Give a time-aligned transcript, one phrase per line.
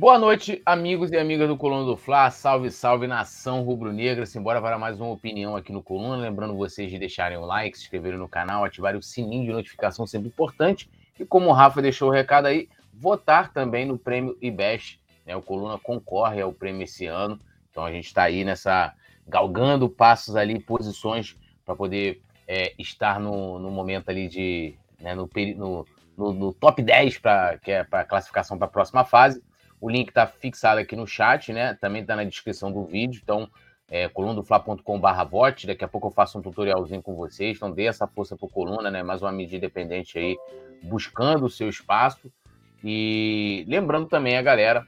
[0.00, 2.30] Boa noite, amigos e amigas do Coluna do Fla.
[2.30, 4.24] Salve, salve, nação rubro-negra.
[4.24, 6.16] Simbora para mais uma opinião aqui no Coluna.
[6.16, 10.06] Lembrando vocês de deixarem o like, se inscreverem no canal, ativarem o sininho de notificação,
[10.06, 10.88] sempre importante.
[11.18, 14.98] E como o Rafa deixou o recado aí, votar também no prêmio IBEST.
[15.26, 15.36] Né?
[15.36, 17.38] O Coluna concorre ao prêmio esse ano.
[17.70, 18.94] Então a gente está aí nessa.
[19.28, 24.74] galgando passos ali, posições para poder é, estar no, no momento ali de.
[24.98, 25.28] Né, no,
[26.16, 29.42] no, no, top 10 para que é classificação para a próxima fase.
[29.80, 31.74] O link está fixado aqui no chat, né?
[31.80, 33.20] Também está na descrição do vídeo.
[33.22, 33.48] Então,
[33.88, 35.66] é, colunadofla.com.br vote.
[35.66, 37.56] Daqui a pouco eu faço um tutorialzinho com vocês.
[37.56, 39.02] Então, dê essa força para Coluna, né?
[39.02, 40.36] Mais uma mídia independente aí,
[40.82, 42.30] buscando o seu espaço.
[42.84, 44.86] E lembrando também a galera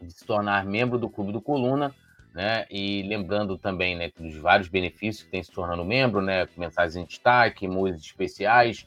[0.00, 1.94] de se tornar membro do Clube do Coluna,
[2.34, 2.66] né?
[2.70, 6.48] E lembrando também, né, dos vários benefícios que tem se tornando membro, né?
[6.56, 8.86] Mensagens em destaque, músicas especiais,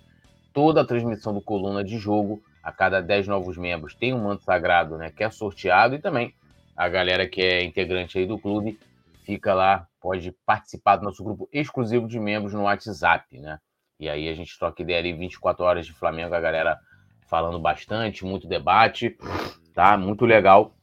[0.53, 4.43] toda a transmissão do Coluna de jogo a cada 10 novos membros tem um manto
[4.43, 6.33] sagrado, né, que é sorteado e também
[6.77, 8.79] a galera que é integrante aí do clube
[9.25, 13.59] fica lá, pode participar do nosso grupo exclusivo de membros no WhatsApp, né?
[13.99, 16.79] E aí a gente troca ideia ali 24 horas de Flamengo, a galera
[17.27, 19.15] falando bastante, muito debate,
[19.73, 19.97] tá?
[19.97, 20.73] Muito legal.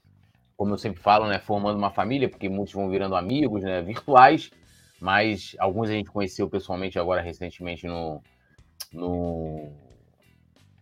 [0.56, 4.50] Como eu sempre falo, né, formando uma família, porque muitos vão virando amigos, né, virtuais,
[5.00, 8.23] mas alguns a gente conheceu pessoalmente agora recentemente no,
[8.93, 9.73] no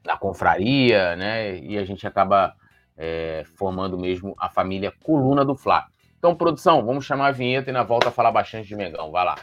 [0.04, 1.58] na confraria, né?
[1.58, 2.54] E a gente acaba
[2.96, 5.86] é, formando mesmo a família Coluna do Fla.
[6.18, 9.10] Então, produção, vamos chamar a vinheta e na volta falar bastante de Mengão.
[9.10, 9.36] Vai lá.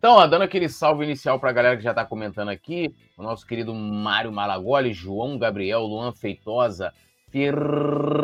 [0.00, 3.22] Então, ó, dando aquele salve inicial para a galera que já está comentando aqui, o
[3.22, 6.90] nosso querido Mário Malagoli, João Gabriel, Luan Feitosa,
[7.30, 8.14] Fernanda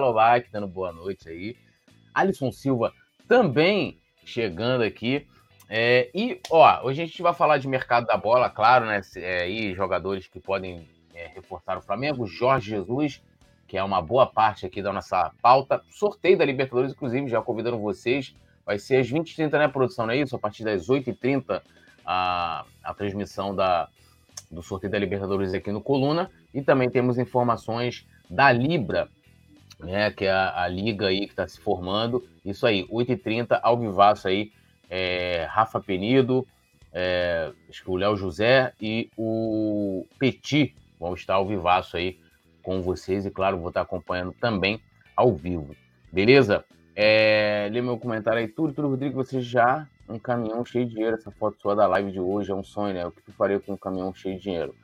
[0.00, 1.56] Lobac, dando boa noite aí.
[2.12, 2.92] Alisson Silva
[3.28, 5.28] também chegando aqui.
[5.68, 9.00] É, e, ó, hoje a gente vai falar de mercado da bola, claro, né?
[9.14, 12.26] É, aí, jogadores que podem é, reforçar o Flamengo.
[12.26, 13.22] Jorge Jesus,
[13.68, 15.80] que é uma boa parte aqui da nossa pauta.
[15.88, 18.34] Sorteio da Libertadores, inclusive, já convidando vocês
[18.66, 20.06] Vai ser às 20h30, né, produção?
[20.06, 20.34] Não é isso?
[20.34, 21.62] A partir das 8h30,
[22.04, 23.88] a, a transmissão da,
[24.50, 26.28] do sorteio da Libertadores aqui no Coluna.
[26.52, 29.08] E também temos informações da Libra,
[29.78, 32.26] né, que é a, a liga aí que está se formando.
[32.44, 34.50] Isso aí, 8h30, ao vivaço aí,
[34.90, 36.44] é, Rafa Penido,
[36.92, 37.52] é,
[37.86, 42.18] o Léo José e o Petit vão estar ao vivaço aí
[42.64, 43.24] com vocês.
[43.24, 44.80] E claro, vou estar acompanhando também
[45.14, 45.76] ao vivo.
[46.10, 46.64] Beleza?
[46.98, 48.48] É, lê meu comentário aí.
[48.48, 51.16] Tudo, tudo, Rodrigo, você já um caminhão cheio de dinheiro.
[51.16, 53.06] Essa foto sua da live de hoje é um sonho, né?
[53.06, 54.74] O que tu faria com um caminhão cheio de dinheiro?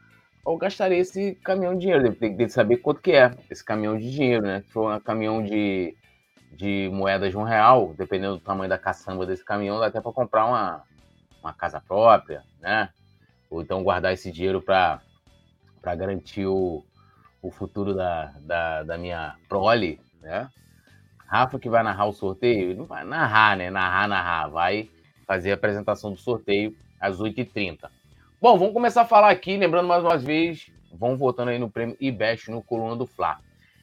[0.47, 2.15] Eu gastaria esse caminhão de dinheiro.
[2.15, 4.61] Tem que saber quanto que é esse caminhão de dinheiro, né?
[4.61, 5.97] Se for um caminhão de,
[6.53, 10.13] de moedas de um real, dependendo do tamanho da caçamba desse caminhão, dá até para
[10.13, 10.83] comprar uma,
[11.43, 12.91] uma casa própria, né?
[13.49, 15.01] Ou então guardar esse dinheiro para
[15.83, 16.85] garantir o,
[17.41, 20.51] o futuro da, da, da minha prole, né?
[21.33, 23.71] Rafa que vai narrar o sorteio, não vai narrar, né?
[23.71, 24.49] Narrar, narrar.
[24.49, 24.91] Vai
[25.27, 27.89] fazer a apresentação do sorteio às 8h30.
[28.39, 31.97] Bom, vamos começar a falar aqui, lembrando mais uma vez, vão votando aí no prêmio
[31.99, 33.39] IBEST no Coluna do Fla.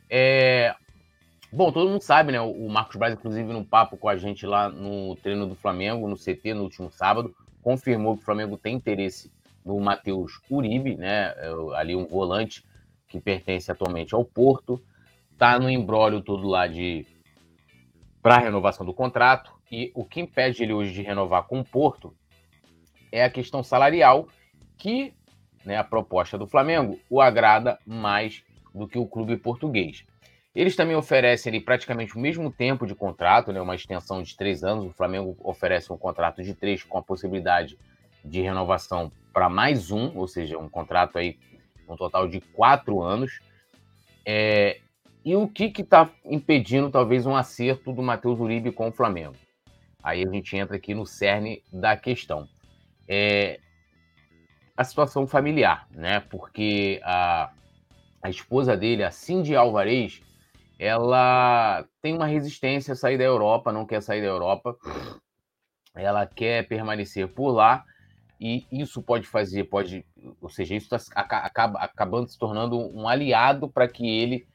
[0.07, 0.75] É...
[1.51, 2.39] Bom, todo mundo sabe, né?
[2.39, 6.15] O Marcos Braz, inclusive, no papo com a gente lá no treino do Flamengo, no
[6.15, 9.31] CT, no último sábado, confirmou que o Flamengo tem interesse
[9.65, 11.33] no Matheus Uribe, né?
[11.35, 12.63] É, ali um volante
[13.07, 14.79] que pertence atualmente ao Porto.
[15.35, 17.07] Tá no embrólio todo lá de
[18.21, 19.51] para a renovação do contrato.
[19.71, 22.13] E o que impede ele hoje de renovar com o Porto
[23.11, 24.27] é a questão salarial,
[24.77, 25.13] que
[25.65, 28.43] né, a proposta do Flamengo o agrada mais
[28.73, 30.05] do que o clube português.
[30.55, 34.63] Eles também oferecem ali, praticamente o mesmo tempo de contrato, né, uma extensão de três
[34.63, 34.85] anos.
[34.85, 37.77] O Flamengo oferece um contrato de três com a possibilidade
[38.25, 41.37] de renovação para mais um, ou seja, um contrato aí
[41.87, 43.39] um total de quatro anos.
[44.25, 44.79] É,
[45.23, 49.35] e o que está impedindo talvez um acerto do Matheus Uribe com o Flamengo?
[50.01, 52.47] Aí a gente entra aqui no cerne da questão.
[53.07, 53.59] É
[54.77, 56.21] a situação familiar, né?
[56.21, 57.51] Porque a,
[58.21, 60.21] a esposa dele, a Cindy Alvarez,
[60.79, 64.77] ela tem uma resistência a sair da Europa, não quer sair da Europa.
[65.93, 67.83] Ela quer permanecer por lá
[68.39, 70.05] e isso pode fazer, pode,
[70.39, 74.47] ou seja, isso tá, acaba acabando se tornando um aliado para que ele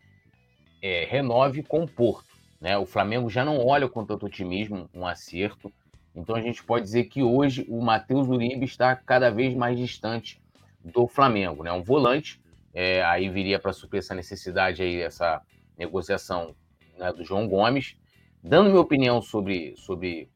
[0.85, 2.29] é, renove com o Porto.
[2.61, 2.77] Né?
[2.77, 5.73] O Flamengo já não olha com tanto otimismo um acerto.
[6.15, 10.43] Então a gente pode dizer que hoje o Matheus Uribe está cada vez mais distante
[10.85, 11.65] do Flamengo.
[11.65, 11.73] Né?
[11.73, 12.39] Um volante,
[12.75, 15.41] é, aí viria para suprir essa necessidade aí, essa,
[15.79, 16.55] negociação
[16.99, 17.97] né, do João Gomes.
[18.43, 20.29] Dando minha opinião sobre, sobre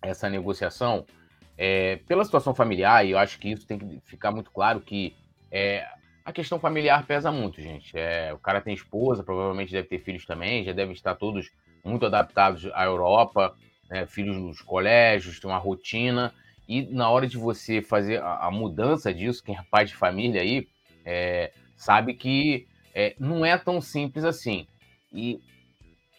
[0.00, 1.04] essa negociação,
[1.58, 5.14] é, pela situação familiar, e eu acho que isso tem que ficar muito claro que
[5.50, 5.86] é,
[6.24, 7.96] a questão familiar pesa muito, gente.
[7.96, 11.50] É, o cara tem esposa, provavelmente deve ter filhos também, já devem estar todos
[11.84, 13.54] muito adaptados à Europa,
[13.90, 16.32] né, filhos nos colégios, tem uma rotina.
[16.66, 20.40] E na hora de você fazer a, a mudança disso, quem é pai de família
[20.40, 20.66] aí,
[21.04, 24.66] é, sabe que é, não é tão simples assim.
[25.12, 25.38] E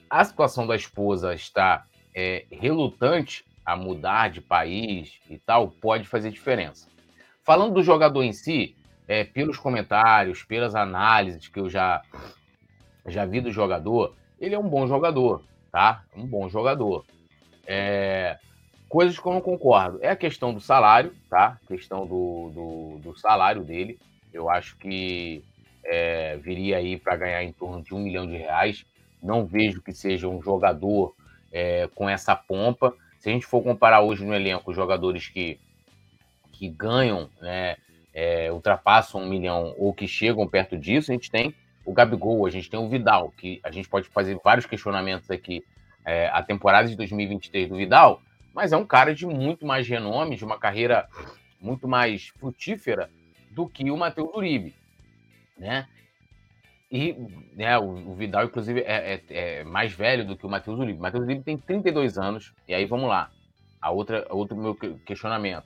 [0.08, 6.30] a situação da esposa estar é, relutante a mudar de país e tal, pode fazer
[6.30, 6.88] diferença.
[7.44, 8.76] Falando do jogador em si,
[9.08, 12.02] é, pelos comentários, pelas análises que eu já,
[13.06, 16.04] já vi do jogador, ele é um bom jogador, tá?
[16.16, 17.06] Um bom jogador.
[17.68, 18.38] É,
[18.90, 20.00] coisas que eu não concordo.
[20.02, 21.60] É a questão do salário, tá?
[21.64, 24.00] A questão do, do, do salário dele.
[24.34, 25.44] Eu acho que
[25.84, 28.86] é, viria aí para ganhar em torno de um milhão de reais.
[29.22, 31.16] Não vejo que seja um jogador
[31.52, 32.94] é, com essa pompa.
[33.20, 35.60] Se a gente for comparar hoje no elenco jogadores que,
[36.52, 37.78] que ganham, né,
[38.16, 41.54] é, ultrapassam um milhão ou que chegam perto disso, a gente tem
[41.86, 45.62] o Gabigol, a gente tem o Vidal, que a gente pode fazer vários questionamentos aqui.
[46.06, 48.22] É, a temporada de 2023 do Vidal,
[48.54, 51.10] mas é um cara de muito mais renome, de uma carreira
[51.60, 53.10] muito mais frutífera
[53.52, 54.76] do que o Matheus Uribe,
[55.58, 55.88] né?
[56.92, 57.14] E
[57.56, 61.00] né, o, o Vidal, inclusive, é, é, é, mais velho do que o Matheus Uribe.
[61.00, 63.32] O Matheus Uribe tem 32 anos, e aí vamos lá.
[63.82, 65.66] A outra, outro meu questionamento.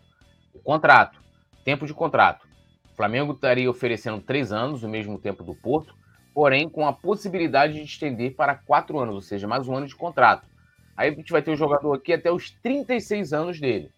[0.54, 1.22] O contrato,
[1.70, 2.48] tempo de contrato.
[2.92, 5.96] O Flamengo estaria oferecendo três anos, o mesmo tempo do Porto,
[6.34, 9.96] porém com a possibilidade de estender para quatro anos, ou seja, mais um ano de
[9.96, 10.48] contrato.
[10.98, 13.92] Aí a gente vai ter o jogador aqui até os 36 anos dele,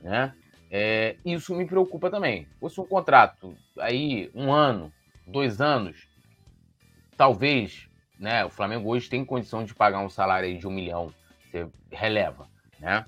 [0.00, 0.32] né?
[0.70, 2.44] É, isso me preocupa também.
[2.44, 4.92] Se fosse um contrato aí, um ano,
[5.26, 6.06] dois anos,
[7.16, 8.44] talvez, né?
[8.44, 11.12] O Flamengo hoje tem condição de pagar um salário de um milhão,
[11.42, 12.48] você releva,
[12.78, 13.04] né?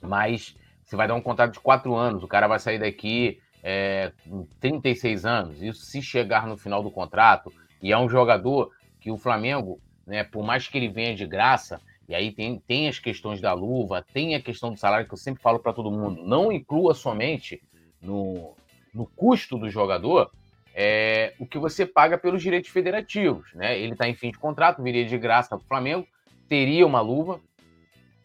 [0.00, 0.56] Mas
[0.86, 4.46] você vai dar um contrato de quatro anos, o cara vai sair daqui é, com
[4.60, 7.52] 36 anos, isso se chegar no final do contrato,
[7.82, 11.80] e é um jogador que o Flamengo, né, por mais que ele venha de graça,
[12.08, 15.18] e aí tem, tem as questões da luva, tem a questão do salário que eu
[15.18, 16.24] sempre falo para todo mundo.
[16.24, 17.60] Não inclua somente
[18.00, 18.54] no,
[18.94, 20.30] no custo do jogador
[20.72, 23.52] é, o que você paga pelos direitos federativos.
[23.54, 23.76] Né?
[23.76, 26.06] Ele está em fim de contrato, viria de graça para o Flamengo,
[26.48, 27.40] teria uma luva,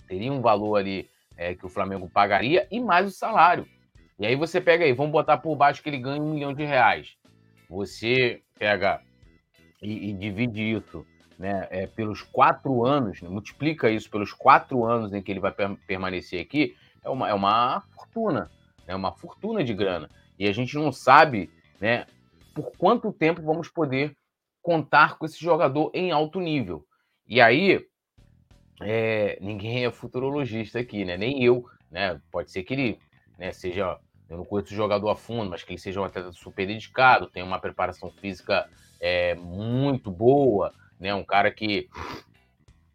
[0.07, 3.67] teria um valor ali é, que o Flamengo pagaria e mais o salário.
[4.19, 6.63] E aí você pega aí, vamos botar por baixo que ele ganha um milhão de
[6.63, 7.15] reais.
[7.69, 9.01] Você pega
[9.81, 11.05] e, e divide isso
[11.39, 15.51] né, é, pelos quatro anos, né, multiplica isso pelos quatro anos em que ele vai
[15.51, 18.51] per permanecer aqui, é uma, é uma fortuna,
[18.85, 20.07] é uma fortuna de grana.
[20.37, 21.49] E a gente não sabe
[21.79, 22.05] né,
[22.53, 24.15] por quanto tempo vamos poder
[24.61, 26.85] contar com esse jogador em alto nível.
[27.27, 27.83] E aí,
[28.81, 31.17] é, ninguém é futurologista aqui, né?
[31.17, 32.19] Nem eu, né?
[32.31, 32.99] Pode ser que ele
[33.41, 33.97] né, seja,
[34.29, 37.25] eu não conheço o jogador a fundo, mas que ele seja um atleta super dedicado,
[37.25, 38.69] tenha uma preparação física
[38.99, 41.11] é, muito boa, né?
[41.15, 41.89] Um cara que,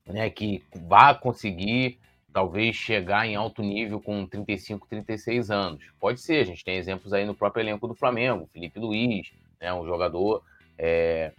[0.07, 1.99] né, que vá conseguir
[2.33, 5.85] talvez chegar em alto nível com 35, 36 anos.
[5.99, 9.75] Pode ser, a gente tem exemplos aí no próprio elenco do Flamengo, Felipe Luiz, né,
[9.75, 10.45] um jogador
[10.79, 11.33] é,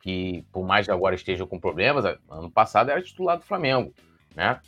[0.00, 3.92] que, por mais que agora esteja com problemas, ano passado era titular do Flamengo,
[4.34, 4.60] né?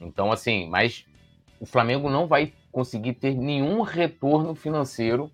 [0.00, 1.06] Então, assim, mas
[1.60, 5.30] o Flamengo não vai conseguir ter nenhum retorno financeiro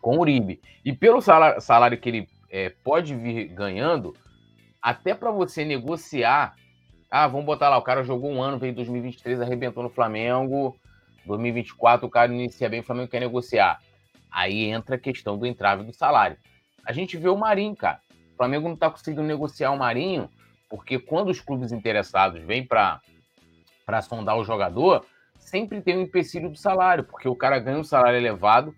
[0.00, 0.60] com o Uribe.
[0.84, 4.14] E pelo salário, que ele é, pode vir ganhando,
[4.80, 6.54] até para você negociar.
[7.10, 10.78] Ah, vamos botar lá, o cara jogou um ano, veio em 2023, arrebentou no Flamengo.
[11.26, 13.80] 2024 o cara inicia bem, o Flamengo quer negociar.
[14.30, 16.36] Aí entra a questão do entrave do salário.
[16.84, 18.00] A gente vê o Marinho, cara.
[18.40, 20.30] Flamengo não está conseguindo negociar o Marinho,
[20.66, 23.02] porque quando os clubes interessados vêm para
[24.00, 25.04] sondar o jogador,
[25.36, 28.74] sempre tem um empecilho do salário, porque o cara ganha um salário elevado,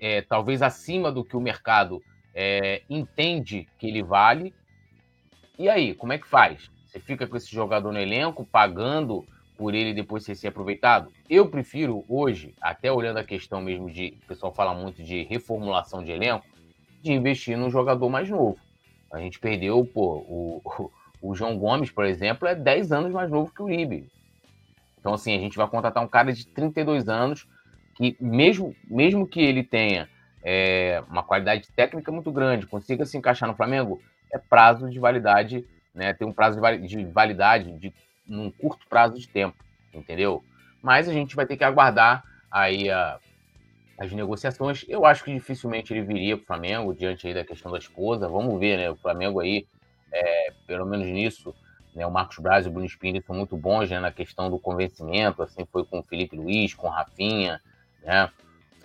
[0.00, 2.02] é, talvez acima do que o mercado
[2.34, 4.52] é, entende que ele vale,
[5.56, 6.68] e aí, como é que faz?
[6.84, 9.24] Você fica com esse jogador no elenco, pagando
[9.56, 11.12] por ele depois ser aproveitado?
[11.30, 16.02] Eu prefiro hoje, até olhando a questão mesmo de, o pessoal fala muito de reformulação
[16.02, 16.44] de elenco,
[17.00, 18.58] de investir num jogador mais novo.
[19.14, 20.90] A gente perdeu, pô, o,
[21.22, 24.08] o João Gomes, por exemplo, é 10 anos mais novo que o Uribe.
[24.98, 27.46] Então, assim, a gente vai contratar um cara de 32 anos
[27.94, 30.08] que, mesmo, mesmo que ele tenha
[30.42, 34.02] é, uma qualidade técnica muito grande, consiga se encaixar no Flamengo,
[34.32, 36.12] é prazo de validade, né?
[36.12, 37.94] Tem um prazo de validade de
[38.26, 39.56] num curto prazo de tempo,
[39.92, 40.42] entendeu?
[40.82, 43.18] Mas a gente vai ter que aguardar aí a,
[43.98, 44.84] as negociações.
[44.88, 48.28] Eu acho que dificilmente ele viria para o Flamengo diante aí da questão da esposa.
[48.28, 48.90] Vamos ver, né?
[48.90, 49.66] O Flamengo aí
[50.14, 51.52] é, pelo menos nisso,
[51.94, 54.58] né, o Marcos Braz e o Bruno Espírito são muito bons né, na questão do
[54.58, 57.60] convencimento, assim foi com o Felipe Luiz, com o Rafinha,
[58.02, 58.30] né,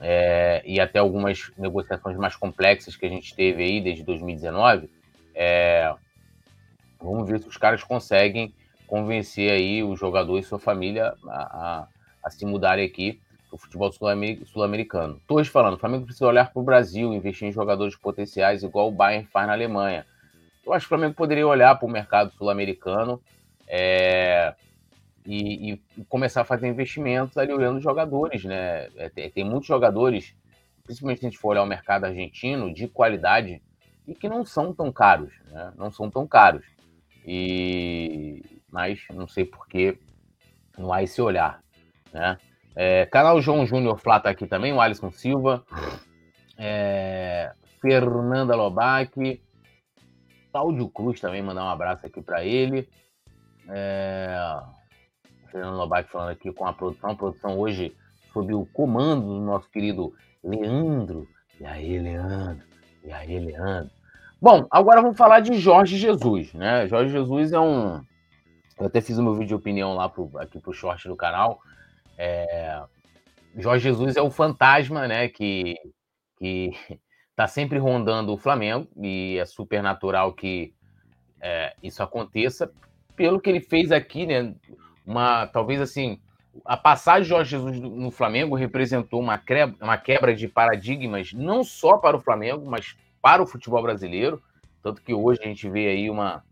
[0.02, 4.90] é, e até algumas negociações mais complexas que a gente teve aí desde 2019.
[5.36, 5.94] É,
[7.00, 8.54] vamos ver se os caras conseguem
[8.88, 11.88] convencer aí o jogador e sua família a, a,
[12.24, 15.20] a se mudarem aqui o futebol sul-americano.
[15.28, 18.92] Torres falando, o Flamengo precisa olhar para o Brasil, investir em jogadores potenciais igual o
[18.92, 20.06] Bayern faz na Alemanha.
[20.66, 23.22] Eu acho que o Flamengo poderia olhar para o mercado sul-americano
[23.68, 24.54] é,
[25.26, 28.88] e, e, começar a fazer investimentos ali olhando jogadores, né?
[28.96, 30.36] É, tem, tem, muitos jogadores,
[30.84, 33.62] principalmente se a gente for olhar o mercado argentino, de qualidade
[34.08, 35.74] e que não são tão caros, né?
[35.76, 36.66] Não são tão caros.
[37.26, 39.98] E mas não sei por que
[40.78, 41.64] não há esse olhar,
[42.14, 42.38] né?
[42.82, 45.66] É, canal João Júnior Flá tá aqui também, o Alisson Silva,
[46.58, 49.42] é, Fernanda Lobac,
[50.50, 52.88] Cláudio Cruz também, mandar um abraço aqui para ele.
[53.68, 54.30] É,
[55.52, 57.94] Fernando Lobac falando aqui com a produção, a produção hoje
[58.32, 61.28] sob o comando do nosso querido Leandro.
[61.60, 62.66] E aí, Leandro?
[63.04, 63.92] E aí, Leandro?
[64.42, 66.88] Bom, agora vamos falar de Jorge Jesus, né?
[66.88, 68.02] Jorge Jesus é um.
[68.80, 71.60] Eu até fiz o meu vídeo de opinião lá pro, aqui pro short do canal.
[72.20, 72.84] É...
[73.58, 75.76] Jorge Jesus é o fantasma, né, que,
[76.38, 76.72] que
[77.36, 80.74] tá sempre rondando o Flamengo e é super natural que
[81.42, 82.72] é, isso aconteça.
[83.16, 84.54] Pelo que ele fez aqui, né,
[85.06, 86.20] uma, talvez assim,
[86.66, 91.64] a passagem de Jorge Jesus no Flamengo representou uma, quebra, uma quebra de paradigmas não
[91.64, 94.42] só para o Flamengo, mas para o futebol brasileiro,
[94.84, 96.44] tanto que hoje a gente vê aí uma,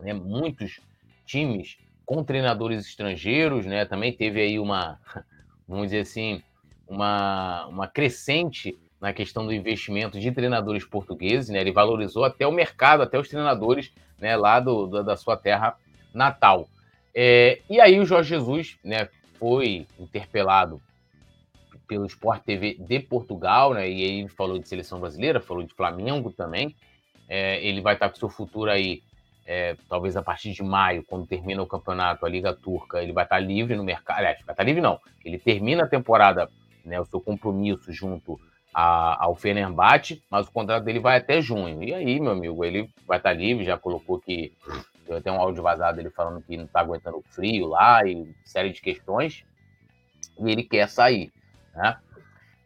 [0.00, 0.80] né, muitos
[1.26, 3.84] times com treinadores estrangeiros, né?
[3.84, 4.98] Também teve aí uma,
[5.66, 6.42] vamos dizer assim,
[6.86, 11.60] uma, uma crescente na questão do investimento de treinadores portugueses, né?
[11.60, 14.36] Ele valorizou até o mercado, até os treinadores, né?
[14.36, 15.76] Lá do, do da sua terra
[16.12, 16.68] natal.
[17.14, 19.08] É, e aí o Jorge Jesus, né?
[19.38, 20.80] Foi interpelado
[21.86, 23.88] pelo Sport TV de Portugal, né?
[23.88, 26.74] E aí ele falou de seleção brasileira, falou de Flamengo também.
[27.28, 29.02] É, ele vai estar com seu futuro aí
[29.46, 33.24] é, talvez a partir de maio, quando termina o campeonato, a Liga Turca, ele vai
[33.24, 34.18] estar livre no mercado.
[34.18, 34.98] Aliás, vai estar livre não.
[35.24, 36.48] Ele termina a temporada,
[36.84, 38.40] né, o seu compromisso junto
[38.72, 41.82] a, ao Fenerbahçe, mas o contrato dele vai até junho.
[41.82, 44.52] E aí, meu amigo, ele vai estar livre, já colocou que.
[45.06, 48.26] Eu tenho um áudio vazado dele falando que não está aguentando o frio lá e
[48.42, 49.44] série de questões.
[50.40, 51.30] E ele quer sair.
[51.74, 51.94] Né?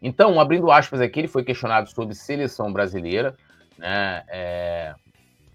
[0.00, 3.37] Então, abrindo aspas aqui, ele foi questionado sobre seleção brasileira.
[3.76, 4.23] Né?
[4.28, 4.94] É,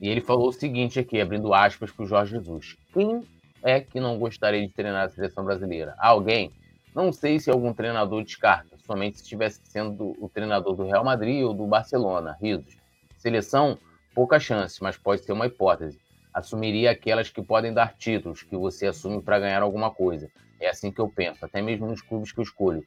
[0.03, 2.75] e ele falou o seguinte aqui, abrindo aspas para o Jorge Jesus.
[2.91, 3.21] Quem
[3.63, 5.95] é que não gostaria de treinar a seleção brasileira?
[5.97, 6.51] Alguém?
[6.93, 11.41] Não sei se algum treinador descarta, somente se estivesse sendo o treinador do Real Madrid
[11.45, 12.37] ou do Barcelona.
[12.41, 12.75] Risos.
[13.15, 13.77] Seleção,
[14.13, 15.97] pouca chance, mas pode ser uma hipótese.
[16.33, 20.29] Assumiria aquelas que podem dar títulos, que você assume para ganhar alguma coisa.
[20.59, 22.85] É assim que eu penso, até mesmo nos clubes que eu escolho.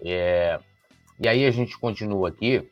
[0.00, 0.60] É...
[1.18, 2.70] E aí a gente continua aqui,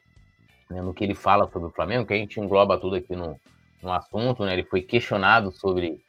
[0.71, 3.37] né, no que ele fala sobre o Flamengo, que a gente engloba tudo aqui no,
[3.83, 4.53] no assunto, né?
[4.53, 6.01] Ele foi questionado sobre,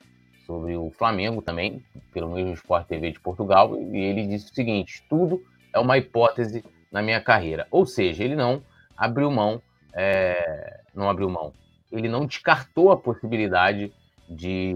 [0.45, 5.03] sobre o Flamengo também, pelo mesmo Sport TV de Portugal, e ele disse o seguinte:
[5.09, 7.67] tudo é uma hipótese na minha carreira.
[7.71, 8.61] Ou seja, ele não
[8.97, 9.61] abriu mão,
[9.93, 11.53] é, não abriu mão,
[11.91, 13.91] ele não descartou a possibilidade
[14.29, 14.75] de,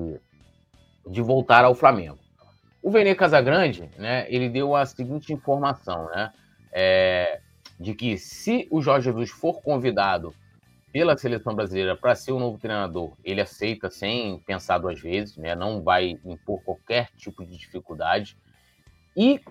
[1.08, 2.18] de voltar ao Flamengo.
[2.82, 6.32] O Vene Casagrande, né, ele deu a seguinte informação, né,
[6.72, 7.42] é,
[7.80, 10.34] de que se o Jorge Jesus for convidado
[10.96, 15.54] pela seleção brasileira para ser o novo treinador, ele aceita sem pensar duas vezes, né?
[15.54, 18.38] não vai impor qualquer tipo de dificuldade.
[19.14, 19.42] E,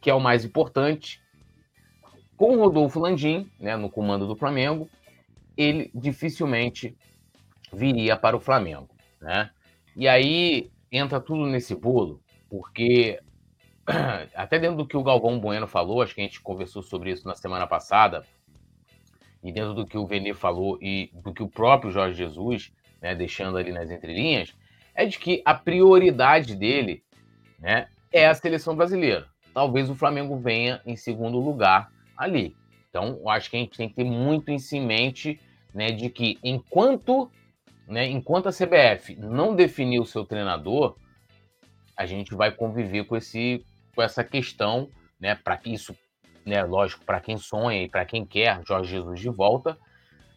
[0.00, 1.20] que é o mais importante,
[2.36, 4.88] com o Rodolfo Landim né, no comando do Flamengo,
[5.56, 6.96] ele dificilmente
[7.72, 8.88] viria para o Flamengo.
[9.20, 9.50] Né?
[9.96, 13.18] E aí entra tudo nesse bolo, porque
[14.36, 17.26] até dentro do que o Galvão Bueno falou, acho que a gente conversou sobre isso
[17.26, 18.24] na semana passada,
[19.46, 23.14] e dentro do que o Vene falou e do que o próprio Jorge Jesus, né,
[23.14, 24.52] deixando ali nas entrelinhas,
[24.92, 27.04] é de que a prioridade dele
[27.56, 29.28] né, é a seleção brasileira.
[29.54, 32.56] Talvez o Flamengo venha em segundo lugar ali.
[32.90, 35.38] Então, eu acho que a gente tem que ter muito em mente
[35.72, 37.30] né, de que enquanto,
[37.86, 40.96] né, enquanto a CBF não definir o seu treinador,
[41.96, 45.96] a gente vai conviver com, esse, com essa questão, né, para que isso
[46.46, 49.76] né, lógico, para quem sonha e para quem quer Jorge Jesus de volta,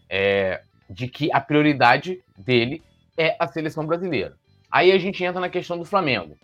[0.10, 2.82] é, de que a prioridade dele
[3.16, 4.36] é a seleção brasileira.
[4.72, 6.36] Aí a gente entra na questão do Flamengo.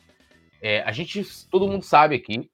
[0.61, 2.49] É, a gente, todo mundo sabe aqui,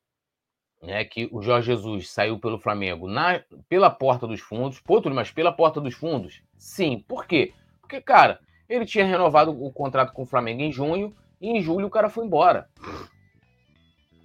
[0.81, 4.79] né, que o Jorge Jesus saiu pelo Flamengo na, pela porta dos fundos.
[4.79, 6.41] Pô, mas pela porta dos fundos?
[6.57, 7.03] Sim.
[7.07, 7.53] Por quê?
[7.81, 8.39] Porque, cara,
[8.69, 12.09] Ele tinha renovado o contrato com o Flamengo em junho e em julho o cara
[12.09, 12.69] foi embora.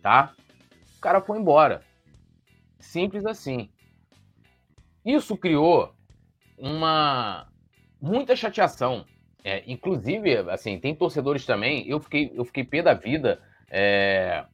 [0.02, 0.32] Tá?
[0.96, 1.82] O cara foi embora.
[2.86, 3.68] Simples assim.
[5.04, 5.94] Isso criou
[6.58, 7.46] uma
[8.00, 9.04] muita chateação.
[9.44, 11.86] É, inclusive, assim, tem torcedores também.
[11.88, 13.40] Eu fiquei, eu fiquei pé da vida
[13.70, 14.44] é,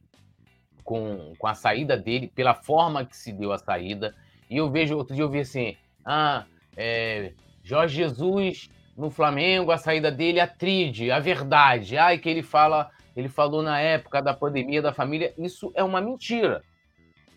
[0.83, 4.15] com, com a saída dele, pela forma que se deu a saída.
[4.49, 5.75] E eu vejo, outro dia eu vi assim,
[6.05, 6.45] ah,
[6.77, 11.97] é, Jorge Jesus no Flamengo, a saída dele, a tride, a verdade.
[11.97, 15.33] Ai, que ele fala, ele falou na época da pandemia da família.
[15.37, 16.61] Isso é uma mentira.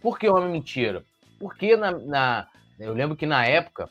[0.01, 1.05] Por que uma mentira?
[1.39, 2.49] Porque na, na
[2.79, 3.89] eu lembro que na época,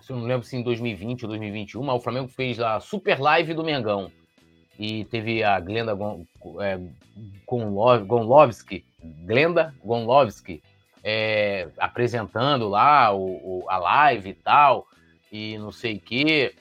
[0.00, 3.54] se eu não lembro se em 2020 ou 2021, o Flamengo fez a super live
[3.54, 4.10] do Mengão.
[4.78, 5.92] E teve a Glenda
[6.62, 6.80] é,
[7.46, 8.82] Gonlovski,
[9.26, 10.62] Glenda Gonlovski,
[11.04, 14.86] é, apresentando lá o, o, a live e tal,
[15.30, 16.54] e não sei o quê.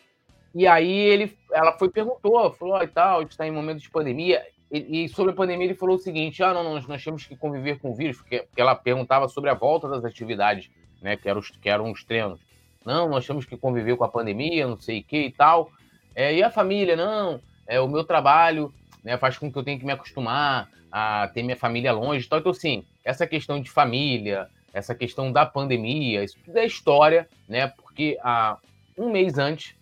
[0.54, 3.90] E aí ele, ela foi perguntou, falou, e tal, a gente está em momento de
[3.90, 4.46] pandemia.
[4.72, 7.80] E, sobre a pandemia ele falou o seguinte, ah, não, não, nós temos que conviver
[7.80, 10.70] com o vírus, porque, porque ela perguntava sobre a volta das atividades,
[11.02, 12.40] né, que eram os, que eram os treinos.
[12.86, 15.72] Não, nós temos que conviver com a pandemia, não sei o que e tal.
[16.16, 18.72] É, e a família, não, é o meu trabalho
[19.04, 22.26] né, faz com que eu tenha que me acostumar a ter minha família longe.
[22.26, 27.28] Então, então, assim, essa questão de família, essa questão da pandemia, isso tudo é história,
[27.48, 27.68] né?
[27.68, 28.58] Porque há
[28.98, 29.76] um mês antes,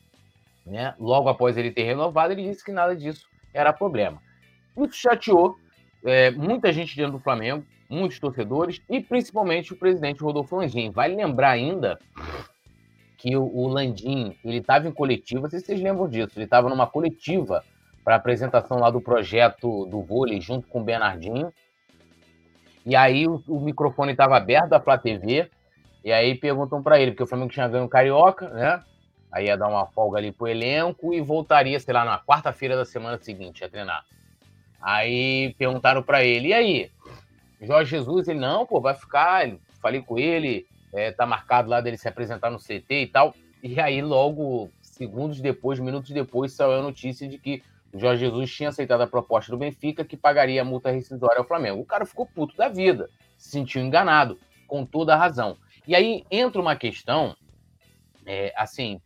[0.65, 4.21] né, logo após ele ter renovado, ele disse que nada disso era problema.
[4.77, 5.57] Isso chateou
[6.05, 10.91] é, muita gente dentro do Flamengo, muitos torcedores e principalmente o presidente Rodolfo Landim.
[10.91, 11.99] Vale lembrar ainda
[13.17, 16.85] que o, o Landim ele estava em coletiva, se vocês lembram disso, ele estava numa
[16.85, 17.63] coletiva
[18.03, 21.51] para apresentação lá do projeto do vôlei junto com o Bernardinho.
[22.85, 25.49] E aí o, o microfone estava aberto da Flá TV,
[26.05, 28.81] e aí perguntam para ele, porque o Flamengo tinha ganho o Carioca, né?
[29.29, 32.85] Aí ia dar uma folga ali pro elenco e voltaria, sei lá, na quarta-feira da
[32.85, 34.05] semana seguinte a treinar.
[34.81, 36.91] Aí perguntaram para ele, e aí?
[37.61, 39.49] Jorge Jesus, ele, não, pô, vai ficar,
[39.81, 43.33] falei com ele, é, tá marcado lá dele se apresentar no CT e tal.
[43.63, 48.53] E aí, logo, segundos depois, minutos depois, saiu a notícia de que o Jorge Jesus
[48.53, 51.81] tinha aceitado a proposta do Benfica que pagaria a multa rescisória ao Flamengo.
[51.81, 54.37] O cara ficou puto da vida, se sentiu enganado,
[54.67, 55.57] com toda a razão.
[55.87, 57.35] E aí entra uma questão,
[58.25, 59.01] é, assim,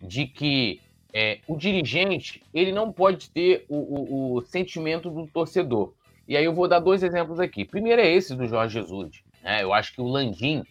[0.00, 0.80] de que
[1.12, 5.94] é, o dirigente ele não pode ter o, o, o, sentimento do torcedor.
[6.26, 7.64] E aí eu vou dar dois exemplos aqui.
[7.64, 9.22] Primeiro é esse do Jorge Jesus.
[9.42, 9.62] Né?
[9.62, 10.62] Eu acho que o Landim,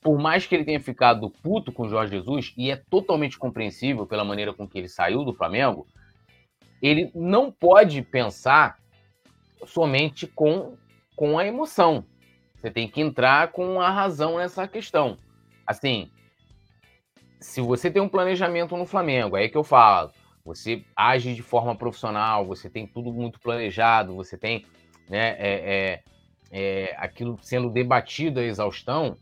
[0.00, 4.06] por mais que ele tenha ficado puto com o Jorge Jesus, e é totalmente compreensível
[4.06, 5.86] pela maneira com que ele saiu do Flamengo,
[6.82, 8.78] ele não pode pensar
[9.64, 10.76] somente com,
[11.14, 12.04] com a emoção.
[12.56, 15.16] Você tem que entrar com a razão nessa questão.
[15.66, 16.10] Assim,
[17.46, 20.10] se você tem um planejamento no Flamengo, é aí que eu falo,
[20.44, 24.66] você age de forma profissional, você tem tudo muito planejado, você tem
[25.08, 26.02] né, é, é,
[26.50, 29.16] é, aquilo sendo debatido à exaustão,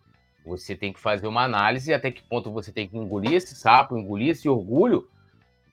[0.44, 3.96] você tem que fazer uma análise até que ponto você tem que engolir esse sapo,
[3.96, 5.06] engolir esse orgulho,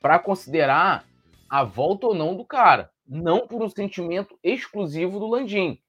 [0.01, 1.05] para considerar
[1.49, 2.91] a volta ou não do cara.
[3.07, 5.79] Não por um sentimento exclusivo do Landim.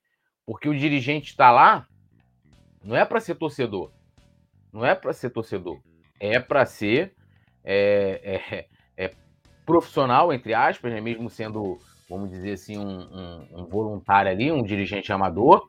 [0.47, 1.87] Porque o dirigente está lá,
[2.85, 3.93] não é para ser torcedor.
[4.73, 5.81] Não é para ser torcedor.
[6.25, 7.15] É para ser
[7.65, 8.41] é,
[8.97, 9.11] é, é,
[9.67, 11.01] profissional, entre aspas, né?
[11.01, 15.69] mesmo sendo, vamos dizer assim, um, um, um, voluntário ali, um dirigente amador.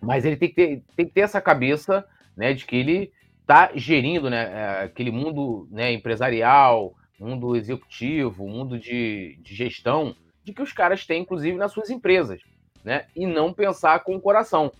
[0.00, 3.72] Mas ele tem que ter, tem que ter essa cabeça né, de que ele está
[3.74, 10.62] gerindo né, é, aquele mundo né, empresarial, mundo executivo, mundo de, de gestão, de que
[10.62, 12.40] os caras têm, inclusive, nas suas empresas,
[12.84, 13.06] né?
[13.14, 14.72] E não pensar com o coração.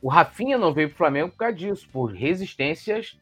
[0.00, 3.18] O Rafinha não veio para o Flamengo por causa disso, por resistências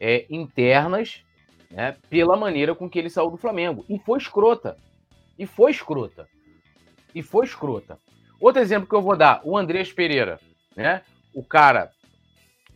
[0.00, 1.24] é, internas,
[1.70, 1.96] né?
[2.08, 3.84] Pela maneira com que ele saiu do Flamengo.
[3.88, 4.76] E foi escrota.
[5.38, 6.28] E foi escrota.
[7.14, 7.98] E foi escrota.
[8.40, 10.38] Outro exemplo que eu vou dar, o Andrés Pereira,
[10.76, 11.02] né?
[11.32, 11.90] O cara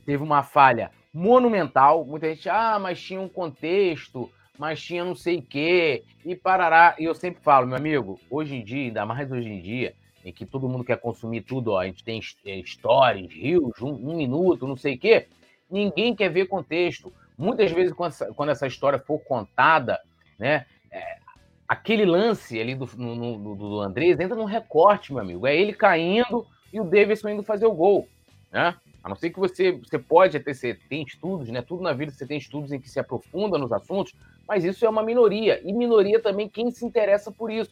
[0.05, 2.05] teve uma falha monumental.
[2.05, 6.97] Muita gente, ah, mas tinha um contexto, mas tinha não sei o quê, e parará.
[6.99, 10.33] E eu sempre falo, meu amigo, hoje em dia, ainda mais hoje em dia, em
[10.33, 14.17] que todo mundo quer consumir tudo, ó, a gente tem é, stories, rios, um, um
[14.17, 15.29] minuto, não sei o quê,
[15.71, 17.13] ninguém quer ver contexto.
[17.37, 20.01] Muitas vezes, quando essa, quando essa história for contada,
[20.39, 21.19] né, é,
[21.67, 25.47] aquele lance ali do, no, no, do Andrés entra num recorte, meu amigo.
[25.47, 28.09] É ele caindo e o Davidson indo fazer o gol,
[28.51, 28.75] né?
[29.03, 31.63] A não ser que você, você pode até ser, tem estudos, né?
[31.63, 34.13] Tudo na vida você tem estudos em que se aprofunda nos assuntos,
[34.47, 35.61] mas isso é uma minoria.
[35.65, 37.71] E minoria também quem se interessa por isso.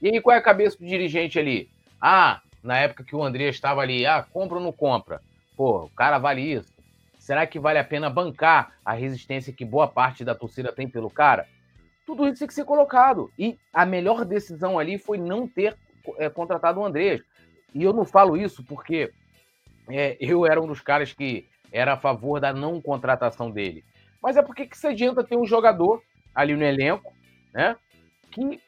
[0.00, 1.68] E aí, qual é a cabeça do dirigente ali?
[2.00, 5.20] Ah, na época que o André estava ali, ah, compra ou não compra?
[5.56, 6.72] Pô, o cara vale isso.
[7.20, 11.10] Será que vale a pena bancar a resistência que boa parte da torcida tem pelo
[11.10, 11.46] cara?
[12.06, 13.30] Tudo isso tem que ser colocado.
[13.38, 15.76] E a melhor decisão ali foi não ter
[16.16, 17.20] é, contratado o Andrés.
[17.74, 19.12] E eu não falo isso porque
[19.86, 23.84] é, eu era um dos caras que era a favor da não contratação dele.
[24.22, 26.02] Mas é porque que se adianta ter um jogador
[26.34, 27.12] ali no elenco,
[27.52, 27.76] né?
[28.30, 28.60] Que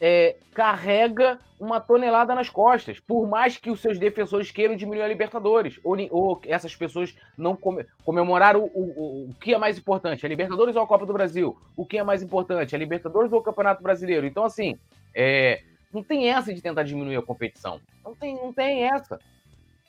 [0.00, 5.08] é, carrega uma tonelada nas costas, por mais que os seus defensores queiram diminuir a
[5.08, 7.58] Libertadores, ou, ou essas pessoas não
[8.04, 11.56] comemoraram o, o, o, que é mais importante, a Libertadores ou a Copa do Brasil?
[11.74, 14.26] O que é mais importante, a Libertadores ou o Campeonato Brasileiro?
[14.26, 14.78] Então, assim,
[15.14, 17.80] é, não tem essa de tentar diminuir a competição.
[18.04, 19.18] Não tem, não tem essa.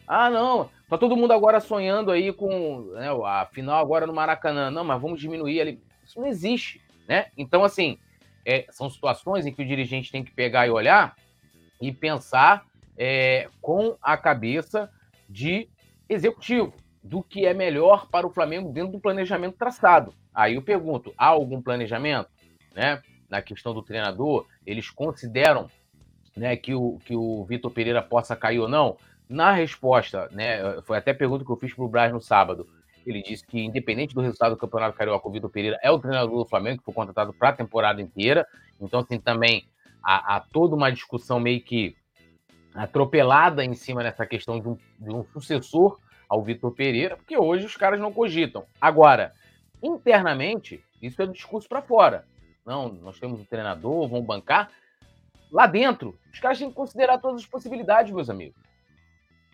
[0.07, 4.71] Ah, não, tá todo mundo agora sonhando aí com né, a final agora no Maracanã.
[4.71, 5.81] Não, mas vamos diminuir ali.
[6.05, 7.25] Isso não existe, né?
[7.37, 7.99] Então, assim,
[8.47, 11.17] é, são situações em que o dirigente tem que pegar e olhar
[11.81, 12.65] e pensar
[12.97, 14.89] é, com a cabeça
[15.29, 15.67] de
[16.07, 20.13] executivo, do que é melhor para o Flamengo dentro do planejamento traçado.
[20.33, 22.29] Aí eu pergunto, há algum planejamento?
[22.73, 23.01] Né?
[23.29, 25.69] Na questão do treinador, eles consideram
[26.35, 28.97] né, que o, que o Vitor Pereira possa cair ou não?
[29.27, 32.65] Na resposta, né, foi até pergunta que eu fiz para o Braz no sábado.
[33.07, 36.43] Ele disse que, independente do resultado do Campeonato Carioca, o Vitor Pereira é o treinador
[36.43, 38.45] do Flamengo, que foi contratado para a temporada inteira.
[38.81, 39.65] Então, assim, também
[40.03, 41.95] há, toda uma discussão meio que
[42.75, 47.65] atropelada em cima dessa questão de um, de um sucessor ao Vitor Pereira, porque hoje
[47.65, 48.65] os caras não cogitam.
[48.79, 49.33] Agora,
[49.81, 52.25] internamente, isso é do discurso para fora.
[52.65, 54.69] Não, nós temos um treinador, vamos bancar.
[55.49, 58.61] Lá dentro, os caras têm que considerar todas as possibilidades, meus amigos.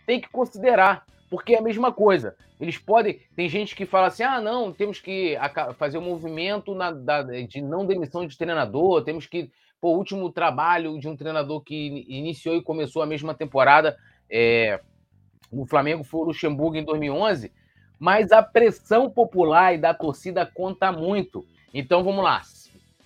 [0.07, 1.05] Tem que considerar.
[1.33, 2.35] Porque é a mesma coisa.
[2.61, 3.19] Eles podem.
[3.35, 5.35] Tem gente que fala assim: ah, não, temos que
[5.79, 9.49] fazer um movimento na, da, de não demissão de treinador, temos que.
[9.81, 13.97] Pô, o último trabalho de um treinador que iniciou e começou a mesma temporada
[14.29, 14.79] é,
[15.51, 17.51] no Flamengo foi o Luxemburgo em 2011,
[17.97, 21.43] mas a pressão popular e da torcida conta muito.
[21.73, 22.43] Então vamos lá.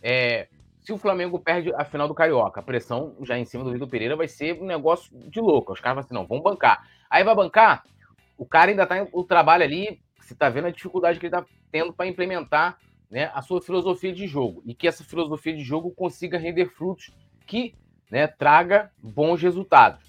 [0.03, 0.49] É,
[0.81, 3.87] se o Flamengo perde a final do Carioca, a pressão já em cima do Vitor
[3.87, 5.71] Pereira vai ser um negócio de louco.
[5.71, 6.85] Os caras vão assim, não, vamos bancar.
[7.09, 7.83] Aí vai bancar,
[8.37, 11.47] o cara ainda está o trabalho ali, você está vendo a dificuldade que ele está
[11.71, 12.77] tendo para implementar
[13.09, 17.11] né, a sua filosofia de jogo e que essa filosofia de jogo consiga render frutos
[17.45, 17.73] que
[18.11, 20.05] né, traga bons resultados.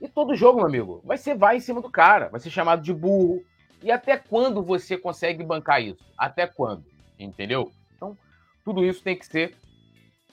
[0.00, 2.82] E todo jogo, meu amigo, vai ser vai em cima do cara, vai ser chamado
[2.82, 3.42] de burro.
[3.82, 6.04] E até quando você consegue bancar isso?
[6.16, 6.84] Até quando?
[7.18, 7.72] Entendeu?
[7.96, 8.16] Então,
[8.64, 9.56] tudo isso tem que ser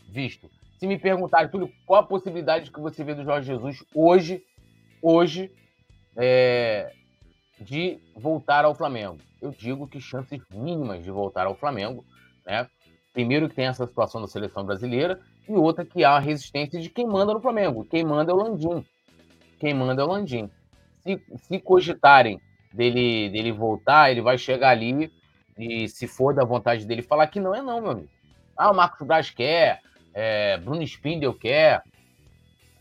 [0.09, 0.49] visto.
[0.79, 4.43] Se me perguntarem, Túlio, qual a possibilidade que você vê do Jorge Jesus hoje,
[5.01, 5.51] hoje,
[6.15, 6.91] é,
[7.59, 9.17] de voltar ao Flamengo.
[9.41, 12.05] Eu digo que chances mínimas de voltar ao Flamengo,
[12.45, 12.67] né?
[13.13, 16.89] Primeiro que tem essa situação da seleção brasileira e outra que há a resistência de
[16.89, 17.85] quem manda no Flamengo.
[17.85, 18.83] Quem manda é o Landim.
[19.59, 20.49] Quem manda é o Landim.
[20.99, 22.41] Se, se cogitarem
[22.73, 25.11] dele, dele voltar, ele vai chegar ali
[25.57, 28.09] e se for da vontade dele falar que não é não, meu amigo.
[28.57, 29.81] Ah, o Marcos Braz quer,
[30.13, 31.83] é, Bruno Spindel quer,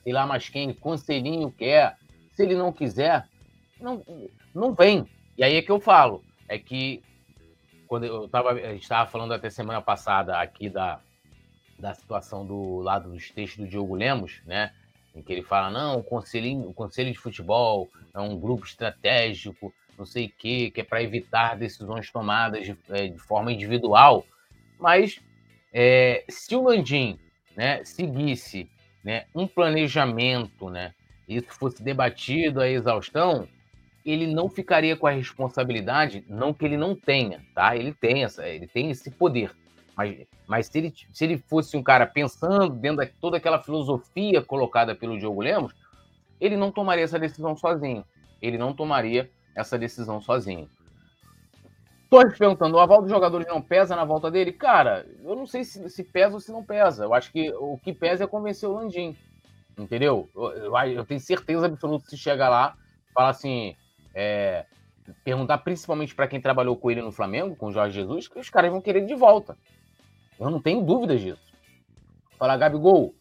[0.03, 1.97] sei lá mais quem, Conselhinho quer,
[2.35, 3.29] se ele não quiser,
[3.81, 4.03] não,
[4.55, 5.09] não vem.
[5.37, 7.03] E aí é que eu falo, é que
[7.87, 11.01] quando eu tava, a gente estava falando até semana passada aqui da,
[11.79, 14.73] da situação do lado dos textos do Diogo Lemos, né?
[15.15, 19.73] Em que ele fala, não, o conselho, o conselho de futebol é um grupo estratégico,
[19.97, 24.27] não sei o quê, que é para evitar decisões tomadas de, é, de forma individual.
[24.79, 25.21] Mas
[25.73, 27.19] é, se o Landim
[27.57, 28.69] né, seguisse
[29.05, 30.95] né, um planejamento né,
[31.29, 33.49] isso fosse debatido à exaustão,
[34.05, 37.75] ele não ficaria com a responsabilidade, não que ele não tenha, tá?
[37.77, 39.51] Ele tem essa, ele tem esse poder.
[39.97, 44.43] Mas, mas se, ele, se ele fosse um cara pensando dentro de toda aquela filosofia
[44.43, 45.73] colocada pelo Diogo Lemos,
[46.41, 48.05] ele não tomaria essa decisão sozinho.
[48.43, 50.69] Ele não tomaria essa decisão sozinho.
[52.11, 54.53] Tô perguntando, o aval dos jogadores não pesa na volta dele?
[54.53, 57.05] Cara, eu não sei se, se pesa ou se não pesa.
[57.05, 59.17] Eu acho que o que pesa é convencer o Landim.
[59.77, 60.29] Entendeu?
[60.35, 62.77] Eu, eu, eu tenho certeza absoluta se chegar lá,
[63.13, 63.75] falar assim,
[64.15, 64.67] é,
[65.25, 68.49] perguntar principalmente para quem trabalhou com ele no Flamengo, com o Jorge Jesus, que os
[68.49, 69.57] caras vão querer de volta.
[70.39, 71.43] Eu não tenho dúvidas disso.
[72.39, 73.15] Falar, Gabigol,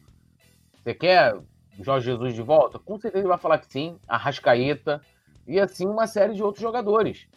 [0.84, 1.36] você quer
[1.80, 2.80] Jorge Jesus de volta?
[2.80, 5.02] Com certeza ele vai falar que sim, a Rascaeta
[5.48, 7.28] e assim uma série de outros jogadores.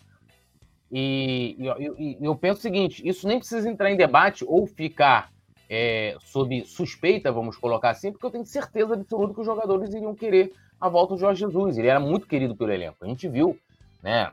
[0.90, 5.32] E, e, e, eu penso o seguinte: isso nem precisa entrar em debate ou ficar
[5.68, 10.14] é, sob suspeita, vamos colocar assim, porque eu tenho certeza absoluta que os jogadores iriam
[10.14, 11.76] querer a volta do Jorge Jesus.
[11.78, 12.96] Ele era muito querido pelo elenco.
[13.00, 13.58] A gente viu,
[14.02, 14.30] né,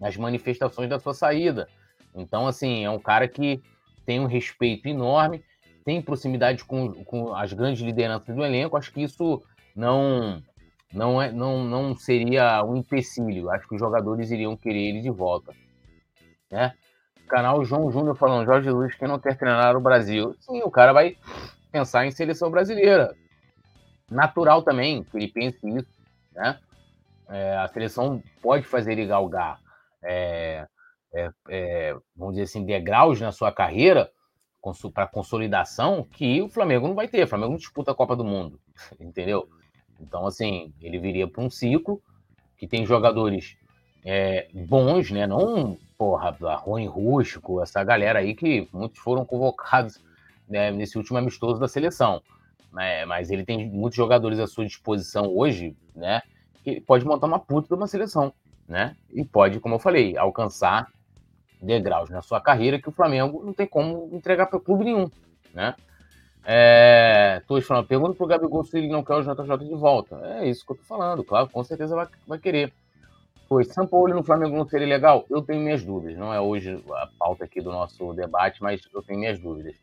[0.00, 1.68] as manifestações da sua saída.
[2.14, 3.60] Então, assim, é um cara que
[4.04, 5.42] tem um respeito enorme,
[5.84, 8.76] tem proximidade com, com as grandes lideranças do elenco.
[8.76, 9.42] Acho que isso
[9.74, 10.42] não
[10.92, 13.50] não, é, não, não seria um empecilho.
[13.50, 15.52] Acho que os jogadores iriam querer ele de volta.
[16.50, 16.72] Né?
[17.26, 20.34] Canal João Júnior falando, Jorge Jesus, quem não quer treinar o Brasil?
[20.40, 21.16] Sim, o cara vai
[21.70, 23.14] pensar em seleção brasileira.
[24.10, 25.88] Natural também que ele pense isso,
[26.32, 26.58] né?
[27.28, 29.58] É, a seleção pode fazer ele galgar,
[30.00, 30.64] é,
[31.12, 34.10] é, é vamos dizer assim, degraus na sua carreira
[34.92, 37.24] para consolidação que o Flamengo não vai ter.
[37.24, 38.60] O Flamengo não disputa a Copa do Mundo,
[38.98, 39.48] entendeu?
[40.00, 42.02] Então, assim, ele viria para um ciclo
[42.56, 43.56] que tem jogadores
[44.06, 45.26] é, bons, né?
[45.26, 50.00] Não, porra, Rony Rústico, essa galera aí que muitos foram convocados
[50.48, 52.22] né, nesse último amistoso da seleção.
[52.72, 53.04] Né?
[53.04, 56.22] Mas ele tem muitos jogadores à sua disposição hoje, né?
[56.62, 58.32] Que pode montar uma puta de uma seleção,
[58.68, 58.94] né?
[59.12, 60.88] E pode, como eu falei, alcançar
[61.60, 65.10] degraus na sua carreira que o Flamengo não tem como entregar para clube nenhum,
[65.52, 65.74] né?
[66.44, 70.16] É, tô falando, pergunta pro Gabigol se ele não quer o JJ de volta.
[70.38, 72.72] É isso que eu tô falando, claro, com certeza vai, vai querer.
[73.48, 75.24] Foi São Paulo no Flamengo não seria legal?
[75.30, 76.18] Eu tenho minhas dúvidas.
[76.18, 79.76] Não é hoje a pauta aqui do nosso debate, mas eu tenho minhas dúvidas.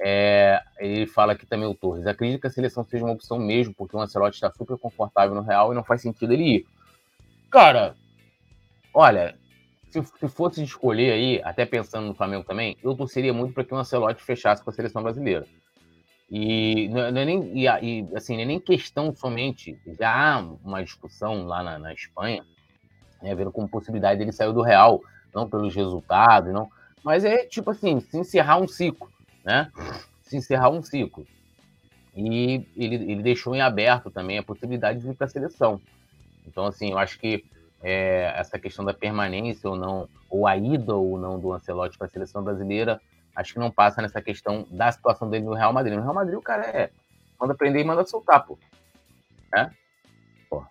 [0.00, 2.06] É, ele fala aqui também o Torres.
[2.06, 5.42] Acredito que a seleção seja uma opção mesmo, porque o Ancelotti está super confortável no
[5.42, 6.66] Real e não faz sentido ele ir.
[7.50, 7.94] Cara,
[8.94, 9.36] olha,
[9.90, 13.74] se, se fosse escolher aí, até pensando no Flamengo também, eu torceria muito para que
[13.74, 15.46] o Ancelotti fechasse com a seleção brasileira.
[16.30, 20.82] E não é, nem, e, e, assim, não é nem questão somente, já há uma
[20.82, 22.42] discussão lá na, na Espanha
[23.22, 25.00] né, vendo como possibilidade dele sair do Real,
[25.34, 26.68] não pelos resultados, não,
[27.02, 29.10] mas é tipo assim, se encerrar um ciclo,
[29.44, 29.70] né?
[30.22, 31.26] Se encerrar um ciclo.
[32.14, 35.80] E ele, ele deixou em aberto também a possibilidade de ir para a seleção.
[36.46, 37.44] Então, assim, eu acho que
[37.82, 42.06] é, essa questão da permanência ou não, ou a ida ou não do Ancelotti para
[42.06, 43.00] a seleção brasileira,
[43.34, 45.96] acho que não passa nessa questão da situação dele no Real Madrid.
[45.96, 46.90] No Real Madrid, o cara é.
[47.40, 48.58] Manda prender e manda soltar, pô.
[49.52, 49.70] Né?
[50.48, 50.64] Pô.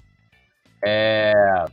[0.81, 1.65] É,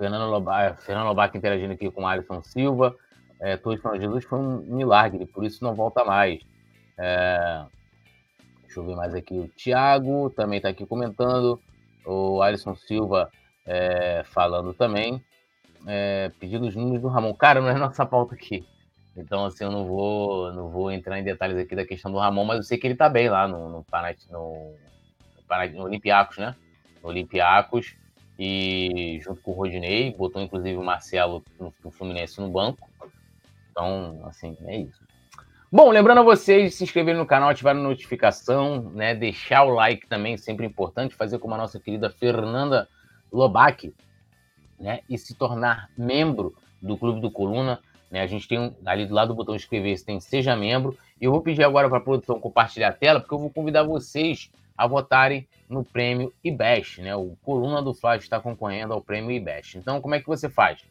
[0.00, 2.96] Fernando Lobac, Fernando Lobac interagindo aqui com Alisson Silva.
[3.38, 6.40] É, todos falando, Jesus foi um milagre, por isso não volta mais.
[6.96, 7.66] É,
[8.62, 9.38] deixa eu ver mais aqui.
[9.38, 11.60] O Thiago também está aqui comentando.
[12.06, 13.30] O Alisson Silva
[13.66, 15.22] é, falando também.
[15.86, 17.34] É, pedindo os números do Ramon.
[17.34, 18.66] Cara, não é nossa pauta aqui.
[19.14, 22.46] Então, assim, eu não vou, não vou entrar em detalhes aqui da questão do Ramon,
[22.46, 23.84] mas eu sei que ele está bem lá no, no,
[24.30, 26.56] no, no, no Olympiacos, né?
[27.02, 27.99] No Olympiacos
[28.42, 32.88] e junto com o Rodinei, botou inclusive o Marcelo no, Fluminense no banco.
[33.70, 34.98] Então, assim, é isso.
[35.70, 39.14] Bom, lembrando a vocês de se inscreverem no canal, ativar a notificação, né?
[39.14, 42.88] Deixar o like também, sempre importante, fazer como a nossa querida Fernanda
[43.30, 43.94] Lobac,
[44.80, 45.00] né?
[45.06, 47.78] E se tornar membro do Clube do Coluna.
[48.10, 48.22] Né?
[48.22, 50.96] A gente tem um, ali do lado do botão inscrever-se, tem Seja Membro.
[51.20, 53.82] E eu vou pedir agora para a produção compartilhar a tela, porque eu vou convidar
[53.82, 54.50] vocês
[54.80, 57.14] a votarem no prêmio IBEST, né?
[57.14, 59.76] O Coluna do Flash está concorrendo ao prêmio IBEST.
[59.76, 60.82] Então, como é que você faz?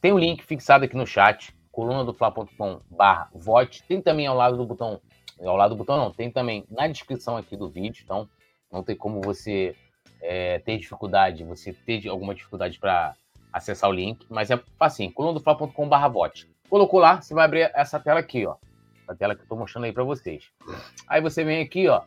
[0.00, 3.82] Tem o um link fixado aqui no chat, colunadofla.com barra vote.
[3.82, 5.00] Tem também ao lado do botão,
[5.40, 8.28] ao lado do botão não, tem também na descrição aqui do vídeo, então
[8.70, 9.74] não tem como você
[10.22, 13.16] é, ter dificuldade, você ter alguma dificuldade para
[13.52, 16.48] acessar o link, mas é assim, colunadofla.com barra vote.
[16.70, 18.54] Colocou lá, você vai abrir essa tela aqui, ó.
[19.08, 20.44] A tela que eu estou mostrando aí para vocês.
[21.08, 22.02] Aí você vem aqui, ó,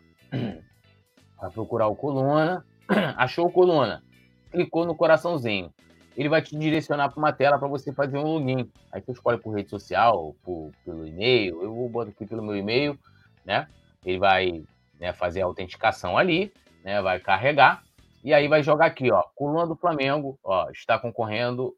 [1.42, 2.64] Vai procurar o coluna,
[3.18, 4.04] achou o coluna,
[4.52, 5.74] clicou no coraçãozinho.
[6.16, 8.70] Ele vai te direcionar para uma tela para você fazer um login.
[8.92, 11.64] Aí você escolhe por rede social, por, pelo e-mail.
[11.64, 13.00] Eu botar aqui pelo meu e-mail,
[13.46, 13.68] né?
[14.06, 14.64] Ele vai
[15.00, 17.02] né, fazer a autenticação ali, né?
[17.02, 17.82] Vai carregar
[18.24, 21.76] e aí vai jogar aqui, ó, coluna do Flamengo, ó, está concorrendo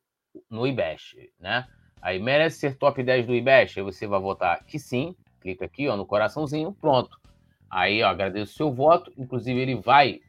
[0.50, 1.66] no IBEST, né?
[2.02, 5.88] Aí merece ser top 10 do IBEST, aí você vai votar que sim, clica aqui,
[5.88, 7.18] ó, no coraçãozinho, pronto.
[7.74, 9.12] Aí, ó, agradeço o seu voto.
[9.18, 10.22] Inclusive, ele vai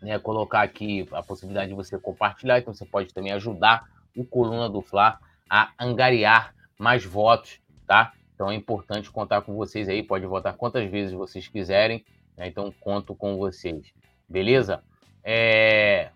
[0.00, 2.58] né, colocar aqui a possibilidade de você compartilhar.
[2.58, 3.84] Então, você pode também ajudar
[4.16, 5.18] o Coluna do Fla
[5.50, 8.14] a angariar mais votos, tá?
[8.34, 10.02] Então, é importante contar com vocês aí.
[10.02, 12.06] Pode votar quantas vezes vocês quiserem.
[12.38, 12.48] Né?
[12.48, 13.92] Então, conto com vocês.
[14.26, 14.82] Beleza?
[15.22, 16.08] É...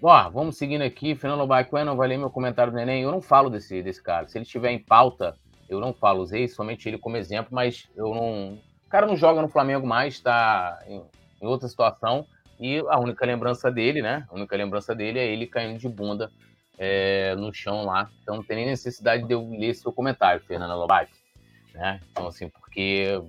[0.00, 1.16] Ó, vamos seguindo aqui.
[1.16, 3.02] Fernando Bacué não vai ler meu comentário do Neném.
[3.02, 4.28] Eu não falo desse, desse cara.
[4.28, 5.34] Se ele estiver em pauta,
[5.68, 6.22] eu não falo.
[6.22, 10.14] Usei somente ele como exemplo, mas eu não, o cara não joga no Flamengo mais,
[10.14, 11.04] está em,
[11.42, 12.26] em, outra situação.
[12.58, 14.26] E a única lembrança dele, né?
[14.30, 16.30] A única lembrança dele é ele caindo de bunda
[16.78, 18.08] é, no chão lá.
[18.22, 21.12] Então não tem nem necessidade de eu ler seu comentário, Fernanda Lobato.
[21.74, 22.00] Né?
[22.10, 23.20] Então, assim, porque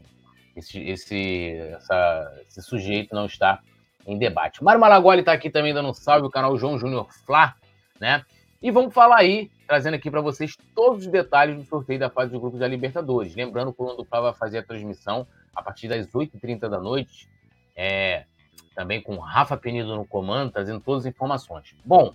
[0.56, 3.60] esse, esse, essa, esse sujeito não está
[4.08, 4.64] em debate.
[4.64, 7.54] Mário Malagoli está aqui também dando um salve, o canal João Júnior Flá,
[8.00, 8.24] né?
[8.62, 12.32] E vamos falar aí, trazendo aqui para vocês todos os detalhes do sorteio da fase
[12.32, 13.36] de grupos da Libertadores.
[13.36, 17.30] Lembrando que o Lando Flá vai fazer a transmissão a partir das 8h30 da noite,
[17.76, 18.26] é,
[18.76, 21.76] também com Rafa Penido no comando, trazendo todas as informações.
[21.84, 22.14] Bom,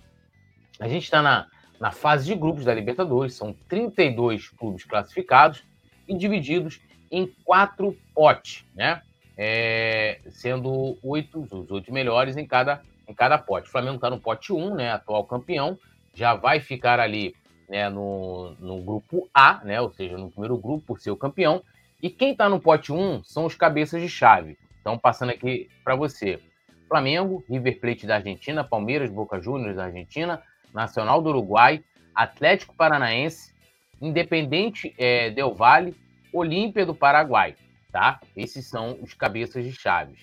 [0.79, 1.47] a gente está na
[1.79, 3.33] na fase de grupos da Libertadores.
[3.33, 5.63] São 32 clubes classificados
[6.07, 6.79] e divididos
[7.11, 9.01] em quatro potes, né?
[9.37, 13.67] É, sendo oito, os oito melhores em cada, em cada pote.
[13.67, 14.91] O Flamengo está no pote 1, né?
[14.91, 15.77] Atual campeão,
[16.13, 17.35] já vai ficar ali
[17.67, 19.81] né, no, no grupo A, né?
[19.81, 21.61] Ou seja, no primeiro grupo, por ser o campeão.
[22.05, 24.59] E quem está no pote 1 são os cabeças de chave.
[24.79, 26.39] Então, passando aqui para você.
[26.87, 33.55] Flamengo, River Plate da Argentina, Palmeiras, Boca Juniors da Argentina, Nacional do Uruguai, Atlético Paranaense,
[33.99, 35.95] Independente é, Del Valle,
[36.31, 37.55] Olímpia do Paraguai,
[37.91, 38.19] tá?
[38.37, 40.19] Esses são os cabeças de chaves.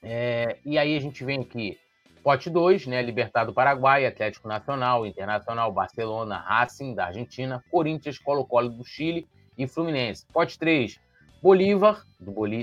[0.00, 1.76] É, e aí a gente vem aqui,
[2.22, 3.02] pote 2, né?
[3.02, 9.66] Libertado do Paraguai, Atlético Nacional, Internacional, Barcelona, Racing da Argentina, Corinthians, Colo-Colo do Chile e
[9.66, 10.26] Fluminense.
[10.32, 10.98] Pote 3,
[11.42, 12.04] Bolívar,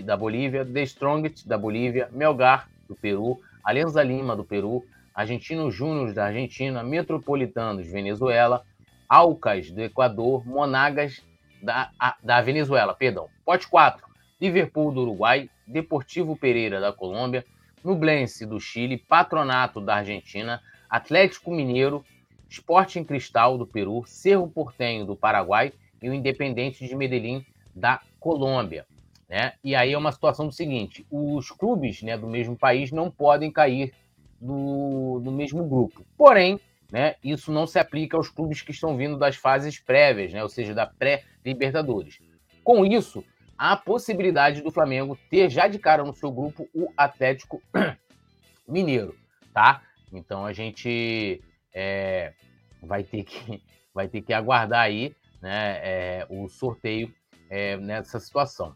[0.04, 6.14] da Bolívia, The Strongest da Bolívia, Melgar do Peru, Alianza Lima do Peru, Argentinos Júnior
[6.14, 8.64] da Argentina, Metropolitanos Venezuela,
[9.08, 11.22] Alcas do Equador, Monagas
[11.62, 11.92] da,
[12.24, 13.28] da Venezuela, perdão.
[13.46, 14.04] Pote 4,
[14.40, 17.46] Liverpool do Uruguai, Deportivo Pereira da Colômbia,
[17.84, 22.04] Nublense do Chile, Patronato da Argentina, Atlético Mineiro,
[22.50, 28.86] Sporting Cristal do Peru, Cerro Portenho do Paraguai e o Independente de Medellín da Colômbia.
[29.30, 29.54] Né?
[29.64, 33.52] E aí é uma situação do seguinte: os clubes né, do mesmo país não podem
[33.52, 33.94] cair
[34.40, 36.06] do, do mesmo grupo.
[36.18, 36.60] Porém,
[36.92, 40.50] né, isso não se aplica aos clubes que estão vindo das fases prévias, né, ou
[40.50, 42.20] seja, da pré-Libertadores.
[42.64, 43.24] Com isso,
[43.58, 47.62] há a possibilidade do Flamengo ter já de cara no seu grupo o Atlético
[48.68, 49.16] Mineiro,
[49.54, 49.82] tá?
[50.12, 51.42] Então a gente
[51.74, 52.34] é,
[52.84, 53.62] vai ter que
[53.94, 57.14] vai ter que aguardar aí, né, é, o sorteio
[57.50, 58.74] é, nessa situação.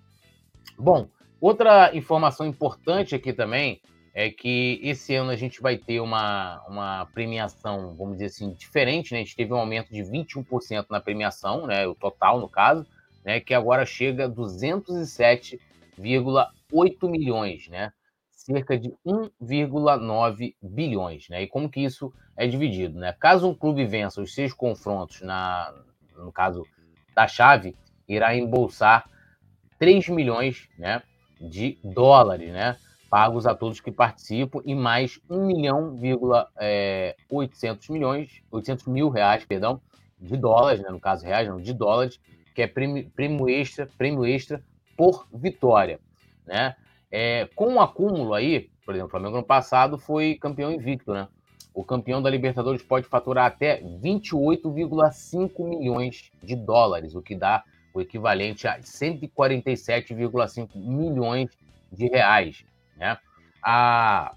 [0.78, 1.08] Bom,
[1.39, 3.82] outra informação importante aqui também
[4.15, 9.12] é que esse ano a gente vai ter uma, uma premiação, vamos dizer assim, diferente,
[9.12, 9.19] né?
[9.19, 11.86] A gente teve um aumento de 21% na premiação, né?
[11.86, 12.88] O total, no caso,
[13.25, 13.41] né?
[13.41, 17.91] Que agora chega a 207,8 milhões, né?
[18.32, 21.43] Cerca de 1,9 bilhões, né?
[21.43, 23.13] E como que isso é dividido, né?
[23.19, 25.73] Caso um clube vença os seis confrontos na,
[26.17, 26.65] no caso
[27.13, 27.75] da chave,
[28.08, 29.10] irá embolsar
[29.80, 31.01] 3 milhões né,
[31.39, 32.78] de dólares, né?
[33.10, 35.99] Pagos a todos que participam e mais 1 milhão,
[36.58, 39.80] é, 800 milhões, 800 mil reais, perdão,
[40.19, 42.19] de dólares, né, no caso reais, não, de dólares,
[42.54, 44.62] que é prêmio, prêmio extra, prêmio extra
[44.97, 45.99] por vitória,
[46.45, 46.75] né?
[47.12, 51.13] É, com o um acúmulo aí, por exemplo, o Flamengo no passado foi campeão invicto,
[51.13, 51.28] né?
[51.75, 57.99] O campeão da Libertadores pode faturar até 28,5 milhões de dólares, o que dá o
[57.99, 61.49] equivalente a 147,5 milhões
[61.91, 62.63] de reais.
[62.95, 63.17] Né?
[63.61, 64.33] A,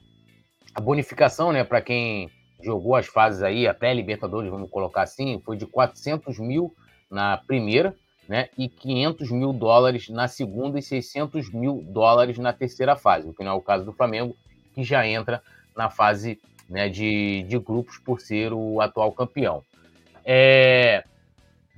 [0.74, 2.28] a bonificação, né, para quem
[2.60, 6.74] jogou as fases aí, até Libertadores, vamos colocar assim, foi de 400 mil
[7.08, 7.94] na primeira,
[8.28, 13.32] né, e 500 mil dólares na segunda e 600 mil dólares na terceira fase, o
[13.32, 14.36] que não é o caso do Flamengo,
[14.74, 15.40] que já entra
[15.76, 19.62] na fase né, de, de grupos por ser o atual campeão.
[20.24, 21.04] É,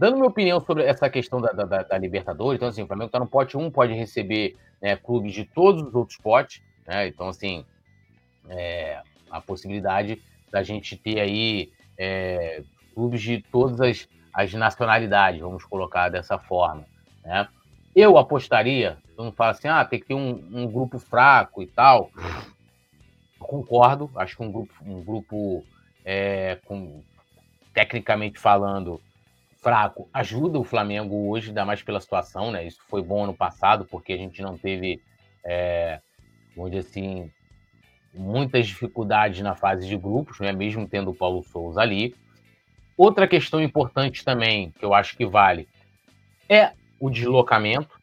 [0.00, 3.18] Dando minha opinião sobre essa questão da, da, da Libertadores, então, assim, o Flamengo está
[3.18, 7.06] no pote 1, pode receber né, clubes de todos os outros potes, né?
[7.06, 7.66] Então, assim,
[8.48, 10.18] é, a possibilidade
[10.50, 12.62] da gente ter aí é,
[12.94, 16.86] clubes de todas as, as nacionalidades, vamos colocar dessa forma,
[17.22, 17.46] né?
[17.94, 21.66] Eu apostaria, eu não falo assim, ah, tem que ter um, um grupo fraco e
[21.66, 22.10] tal.
[23.50, 25.66] Concordo, acho que um grupo, um grupo
[26.04, 27.02] é, com,
[27.74, 29.02] tecnicamente falando,
[29.60, 32.64] fraco ajuda o Flamengo hoje, ainda mais pela situação, né?
[32.64, 35.02] Isso foi bom ano passado, porque a gente não teve,
[35.44, 35.98] é,
[36.54, 37.28] vamos dizer assim,
[38.14, 40.52] muitas dificuldades na fase de grupos, né?
[40.52, 42.14] Mesmo tendo o Paulo Souza ali.
[42.96, 45.68] Outra questão importante também, que eu acho que vale,
[46.48, 47.98] é o deslocamento.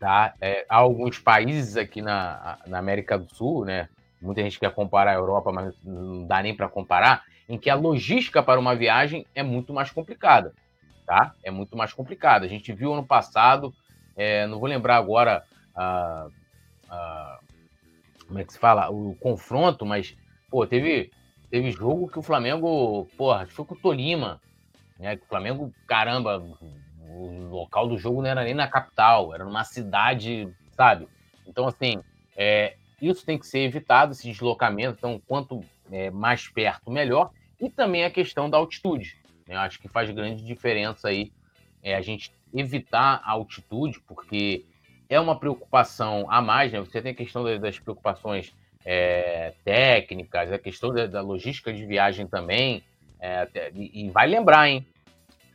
[0.00, 0.32] Tá?
[0.40, 3.90] É, há alguns países aqui na, na América do Sul, né?
[4.20, 7.74] Muita gente quer comparar a Europa, mas não dá nem para comparar em que a
[7.74, 10.52] logística para uma viagem é muito mais complicada,
[11.06, 11.34] tá?
[11.42, 12.44] É muito mais complicada.
[12.44, 13.72] A gente viu ano passado,
[14.16, 15.44] é, não vou lembrar agora
[18.26, 20.16] como é que se fala, o confronto, mas,
[20.50, 21.10] pô, teve,
[21.50, 24.40] teve jogo que o Flamengo, porra, foi com o Tolima,
[24.98, 25.16] né?
[25.16, 26.44] Que o Flamengo, caramba,
[27.08, 31.08] o local do jogo não era nem na capital, era numa cidade, sabe?
[31.46, 32.02] Então, assim,
[32.36, 34.96] é, isso tem que ser evitado, esse deslocamento.
[34.98, 37.30] Então, quanto é, mais perto, melhor
[37.60, 39.16] e também a questão da altitude.
[39.46, 39.54] Né?
[39.54, 41.32] Eu acho que faz grande diferença aí
[41.82, 44.64] é, a gente evitar a altitude, porque
[45.08, 46.80] é uma preocupação a mais, né?
[46.80, 52.26] Você tem a questão das preocupações é, técnicas, a questão da, da, logística de viagem
[52.26, 52.82] também,
[53.20, 54.86] É, e vai lembrar, hein?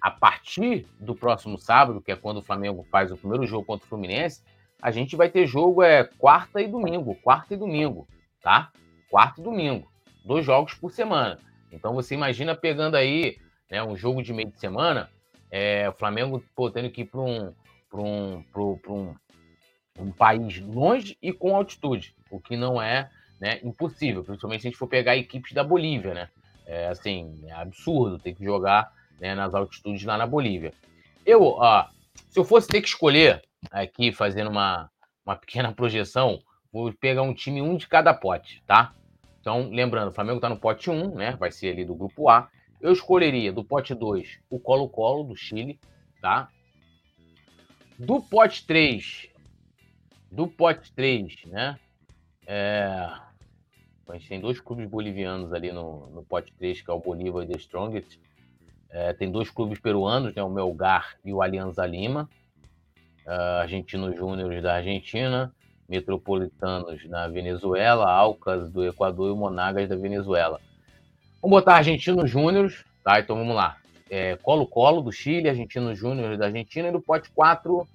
[0.02, 3.86] A partir do próximo sábado, que é quando o Flamengo faz o primeiro jogo contra
[3.86, 4.44] o Fluminense,
[4.84, 8.06] a gente vai ter jogo é quarta e domingo, quarta e domingo,
[8.42, 8.70] tá?
[9.10, 9.90] Quarta e domingo,
[10.26, 11.40] dois jogos por semana.
[11.72, 13.38] Então você imagina pegando aí
[13.72, 15.10] né, um jogo de meio de semana,
[15.50, 17.54] é, o Flamengo pô, tendo que ir para um,
[17.94, 18.44] um,
[18.90, 19.16] um,
[19.98, 23.10] um país longe e com altitude, o que não é
[23.40, 26.30] né, impossível, principalmente se a gente for pegar equipes da Bolívia, né?
[26.66, 30.74] É, assim, é absurdo ter que jogar né, nas altitudes lá na Bolívia.
[31.26, 31.88] Eu, ó,
[32.30, 34.90] se eu fosse ter que escolher aqui, fazendo uma,
[35.26, 36.40] uma pequena projeção,
[36.72, 38.94] vou pegar um time um de cada pote, tá?
[39.40, 41.36] Então, lembrando, o Flamengo está no pote 1, né?
[41.38, 42.50] Vai ser ali do grupo A.
[42.80, 45.80] Eu escolheria do pote 2 o Colo-Colo do Chile,
[46.22, 46.50] tá?
[48.00, 49.30] Do pote 3,
[50.32, 51.78] do pote 3, né?
[52.48, 53.10] É...
[54.08, 57.44] A gente tem dois clubes bolivianos ali no, no pote 3, que é o Bolívar
[57.44, 58.20] e The Strongest.
[58.90, 62.30] É, tem dois clubes peruanos, né, o Melgar e o Alianza Lima.
[63.26, 65.54] Uh, Argentinos Júniores da Argentina,
[65.88, 70.60] Metropolitanos na Venezuela, Alcas do Equador e Monagas da Venezuela.
[71.42, 73.20] Vamos botar Argentinos Júniores, tá?
[73.20, 73.78] Então vamos lá.
[74.42, 77.88] Colo-Colo é, do Chile, Argentinos Júniores da Argentina e do pote 4,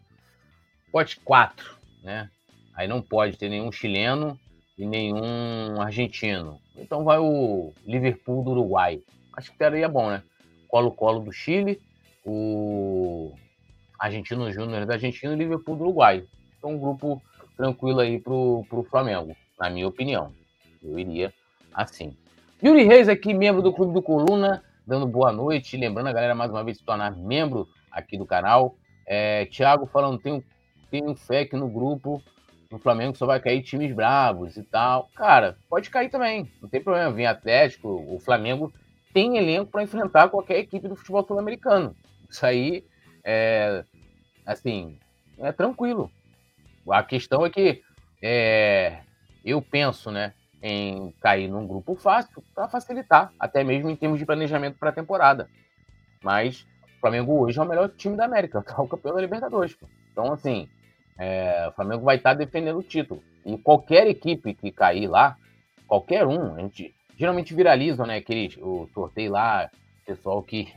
[0.90, 2.28] pote 4, né?
[2.74, 4.38] Aí não pode ter nenhum chileno
[4.76, 6.60] e nenhum argentino.
[6.76, 9.02] Então vai o Liverpool do Uruguai.
[9.36, 10.22] Acho que seria bom, né?
[10.68, 11.80] Colo-Colo do Chile,
[12.24, 13.32] o
[13.98, 16.24] Argentino Júnior da Argentina e Liverpool do Uruguai.
[16.56, 17.22] Então, um grupo
[17.56, 20.32] tranquilo aí pro, pro Flamengo, na minha opinião.
[20.82, 21.32] Eu iria
[21.74, 22.16] assim.
[22.62, 25.76] Yuri Reis aqui, membro do Clube do Coluna, dando boa noite.
[25.76, 28.76] Lembrando a galera mais uma vez se tornar membro aqui do canal.
[29.06, 30.42] É, Thiago falando, tenho,
[30.90, 32.22] tenho fé que no grupo
[32.70, 35.08] no Flamengo só vai cair times bravos e tal.
[35.14, 37.12] Cara, pode cair também, não tem problema.
[37.12, 38.72] Vem Atlético, o Flamengo
[39.12, 41.96] tem elenco para enfrentar qualquer equipe do futebol sul-americano.
[42.28, 42.84] Isso aí
[43.30, 43.84] é
[44.46, 44.98] assim,
[45.38, 46.10] é tranquilo.
[46.90, 47.82] A questão é que
[48.22, 49.00] é,
[49.44, 54.24] eu penso, né, em cair num grupo fácil para facilitar, até mesmo em termos de
[54.24, 55.46] planejamento para a temporada.
[56.24, 56.66] Mas
[56.96, 59.76] o Flamengo hoje é o melhor time da América, é o campeão da Libertadores.
[60.10, 60.66] Então, assim,
[61.18, 63.22] é, o Flamengo vai estar tá defendendo o título.
[63.44, 65.36] E qualquer equipe que cair lá,
[65.86, 68.16] qualquer um, a gente geralmente viralizam, né?
[68.16, 69.70] Aquele, o sorteio lá,
[70.06, 70.72] pessoal que,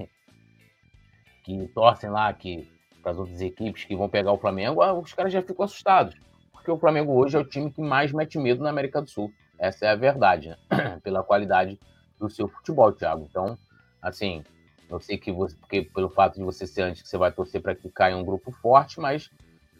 [1.44, 2.70] que torcem lá que
[3.02, 6.16] para as outras equipes que vão pegar o Flamengo, ah, os caras já ficam assustados.
[6.52, 9.34] Porque o Flamengo hoje é o time que mais mete medo na América do Sul.
[9.58, 11.00] Essa é a verdade, né?
[11.04, 11.80] Pela qualidade
[12.20, 13.28] do seu futebol, Thiago.
[13.30, 13.58] Então,
[14.02, 14.44] assim,
[14.90, 17.62] eu sei que você, porque pelo fato de você ser antes que você vai torcer
[17.62, 19.32] para que caia um grupo forte, mas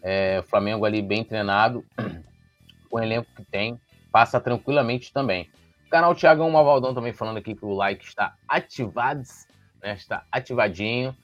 [0.02, 1.84] é, o Flamengo ali bem treinado,
[2.90, 5.48] com o elenco que tem, passa tranquilamente também.
[5.90, 9.22] Canal Tiagão Mavaldão também falando aqui que o like está ativado,
[9.82, 9.92] né?
[9.94, 11.14] Está ativadinho.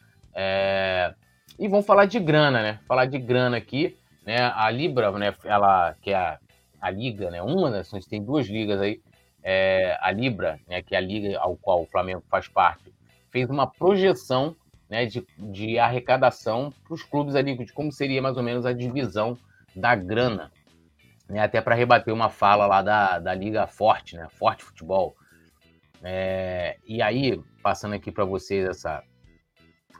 [0.40, 1.12] É...
[1.58, 2.78] E vamos falar de grana, né?
[2.86, 4.36] Falar de grana aqui, né?
[4.54, 5.34] A Libra, né?
[5.44, 6.38] Ela que é a,
[6.80, 7.42] a liga, né?
[7.42, 7.82] Uma né?
[8.08, 9.00] tem duas ligas aí.
[9.42, 9.98] É...
[10.00, 10.80] a Libra, né?
[10.80, 12.94] Que é a liga ao qual o Flamengo faz parte,
[13.32, 14.54] fez uma projeção,
[14.88, 15.06] né?
[15.06, 19.36] De, de arrecadação para os clubes ali, de como seria mais ou menos a divisão
[19.74, 20.52] da grana
[21.28, 25.14] né, até para rebater uma fala lá da, da Liga Forte, né, Forte Futebol.
[26.02, 29.02] É, e aí, passando aqui para vocês essa,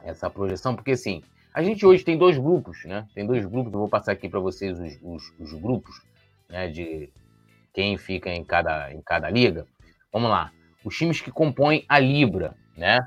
[0.03, 1.23] essa projeção, porque assim,
[1.53, 3.07] a gente hoje tem dois grupos, né?
[3.13, 6.01] Tem dois grupos, eu vou passar aqui para vocês os, os, os, grupos,
[6.47, 7.09] né, de
[7.73, 9.65] quem fica em cada, em cada liga.
[10.11, 10.51] Vamos lá.
[10.83, 12.99] Os times que compõem a Libra, né?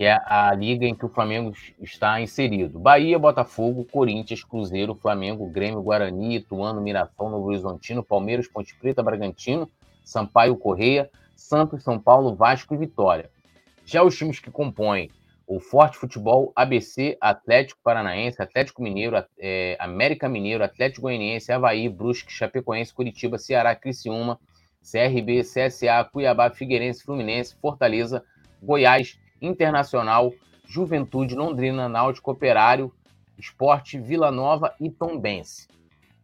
[0.00, 2.78] que é a liga em que o Flamengo está inserido.
[2.78, 9.68] Bahia, Botafogo, Corinthians, Cruzeiro, Flamengo, Grêmio, Guarani, Ituano, Mirassol, Novo Horizontino, Palmeiras, Ponte Preta, Bragantino,
[10.02, 13.30] Sampaio, Correia, Santos, São Paulo, Vasco e Vitória.
[13.84, 15.10] Já os times que compõem
[15.50, 22.32] o Forte Futebol, ABC, Atlético Paranaense, Atlético Mineiro, é, América Mineiro, Atlético Goianiense, Havaí, Brusque,
[22.32, 24.38] Chapecoense, Curitiba, Ceará, Criciúma,
[24.80, 28.24] CRB, CSA, Cuiabá, Figueirense, Fluminense, Fortaleza,
[28.62, 30.32] Goiás, Internacional,
[30.68, 32.94] Juventude, Londrina, Náutico, Operário,
[33.36, 35.66] Esporte, Vila Nova e Tombense.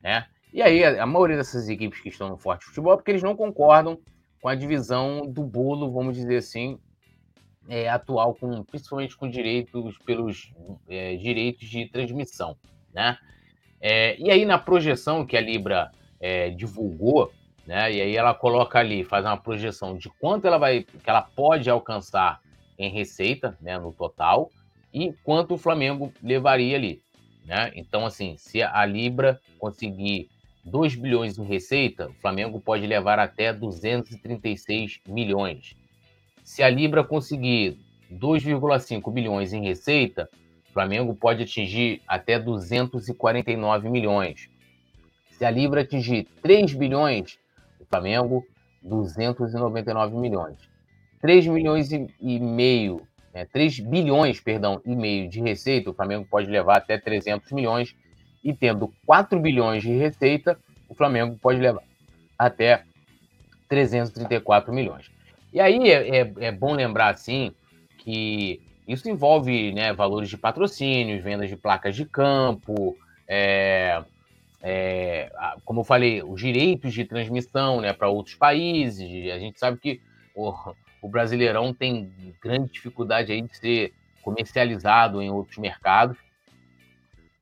[0.01, 0.25] Né?
[0.53, 3.25] E aí, a, a maioria dessas equipes que estão no Forte Futebol é porque eles
[3.25, 3.99] não concordam
[4.41, 6.79] com a divisão do bolo, vamos dizer assim,
[7.69, 10.53] é, atual, com, principalmente com direitos pelos
[10.89, 12.57] é, direitos de transmissão.
[12.93, 13.19] Né?
[13.81, 15.91] É, e aí, na projeção que a Libra
[16.21, 17.33] é, divulgou,
[17.67, 21.23] né, e aí ela coloca ali, faz uma projeção de quanto ela vai, que ela
[21.23, 22.41] pode alcançar
[22.79, 24.51] em receita, né, no total,
[24.93, 27.03] e quanto o Flamengo levaria ali,
[27.45, 27.71] né?
[27.75, 30.31] Então, assim, se a Libra conseguir
[30.65, 35.77] 2 bilhões em receita, o Flamengo pode levar até 236 milhões.
[36.47, 37.77] Se a Libra conseguir
[38.09, 40.31] 2,5 bilhões em receita,
[40.71, 44.49] o Flamengo pode atingir até 249 milhões.
[45.33, 47.37] Se a Libra atingir 3 bilhões,
[47.81, 48.47] o Flamengo
[48.81, 50.57] 299 milhões.
[51.21, 53.03] 3 milhões e meio,
[53.35, 57.93] né, 3 bilhões, perdão, e meio de receita, o Flamengo pode levar até 300 milhões
[58.45, 60.57] e tendo 4 bilhões de receita,
[60.89, 61.83] o Flamengo pode levar
[62.39, 62.85] até
[63.69, 65.16] 334 milhões.
[65.57, 67.51] E aí é, é, é bom lembrar, assim,
[67.97, 72.95] que isso envolve né, valores de patrocínios, vendas de placas de campo,
[73.27, 74.05] é,
[74.61, 75.33] é,
[75.65, 79.33] como eu falei, os direitos de transmissão né, para outros países.
[79.33, 79.99] A gente sabe que
[80.35, 80.53] o,
[81.01, 86.19] o Brasileirão tem grande dificuldade aí de ser comercializado em outros mercados.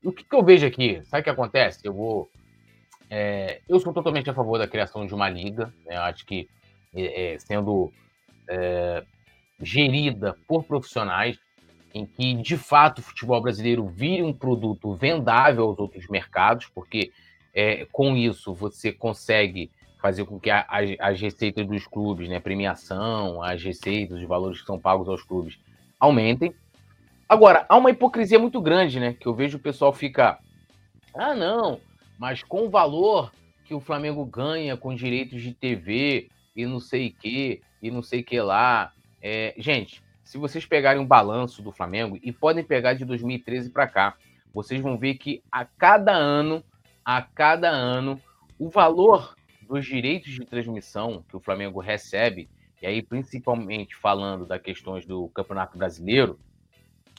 [0.00, 1.02] E o que, que eu vejo aqui?
[1.06, 1.80] Sabe o que acontece?
[1.82, 2.30] Eu vou.
[3.10, 5.74] É, eu sou totalmente a favor da criação de uma liga.
[5.84, 5.96] Né?
[5.96, 6.48] Acho que
[6.94, 7.92] é, é sendo
[8.48, 9.04] é,
[9.60, 11.38] gerida por profissionais,
[11.94, 17.12] em que de fato o futebol brasileiro vire um produto vendável aos outros mercados, porque
[17.54, 19.70] é, com isso você consegue
[20.04, 24.60] fazer com que a, a, as receitas dos clubes, né, premiação, as receitas, os valores
[24.60, 25.58] que são pagos aos clubes
[25.98, 26.54] aumentem.
[27.28, 29.14] Agora, há uma hipocrisia muito grande, né?
[29.14, 30.38] Que eu vejo o pessoal fica.
[31.14, 31.80] Ah, não,
[32.18, 33.32] mas com o valor
[33.64, 38.02] que o Flamengo ganha com direitos de TV e não sei o que, e não
[38.02, 38.92] sei o que lá.
[39.20, 39.54] É...
[39.58, 44.16] gente, se vocês pegarem um balanço do Flamengo, e podem pegar de 2013 para cá,
[44.54, 46.64] vocês vão ver que a cada ano,
[47.04, 48.18] a cada ano,
[48.58, 49.34] o valor
[49.68, 52.48] dos direitos de transmissão que o Flamengo recebe,
[52.80, 56.38] e aí principalmente falando das questões do Campeonato Brasileiro,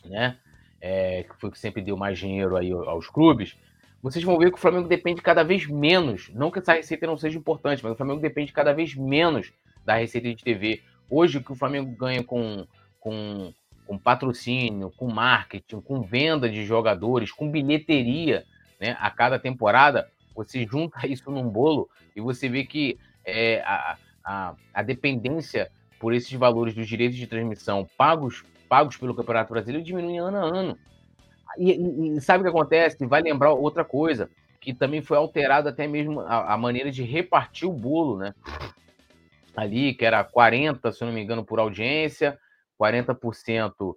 [0.03, 0.37] né?
[0.81, 3.55] É, que foi que sempre deu mais dinheiro aí aos clubes,
[4.01, 6.29] vocês vão ver que o Flamengo depende cada vez menos.
[6.33, 9.51] Não que essa receita não seja importante, mas o Flamengo depende cada vez menos
[9.85, 10.81] da receita de TV.
[11.09, 12.65] Hoje, o que o Flamengo ganha com,
[12.99, 13.53] com,
[13.85, 18.43] com patrocínio, com marketing, com venda de jogadores, com bilheteria
[18.79, 23.97] né, a cada temporada, você junta isso num bolo e você vê que é, a,
[24.23, 29.85] a, a dependência por esses valores dos direitos de transmissão pagos pagos pelo Campeonato Brasileiro
[29.85, 30.77] diminuem ano a ano.
[31.57, 33.05] E, e, e sabe o que acontece?
[33.05, 34.29] Vai lembrar outra coisa,
[34.59, 38.33] que também foi alterada até mesmo a, a, maneira de repartir o bolo, né?
[39.55, 42.37] Ali, que era 40, se não me engano, por audiência,
[42.79, 43.95] 40%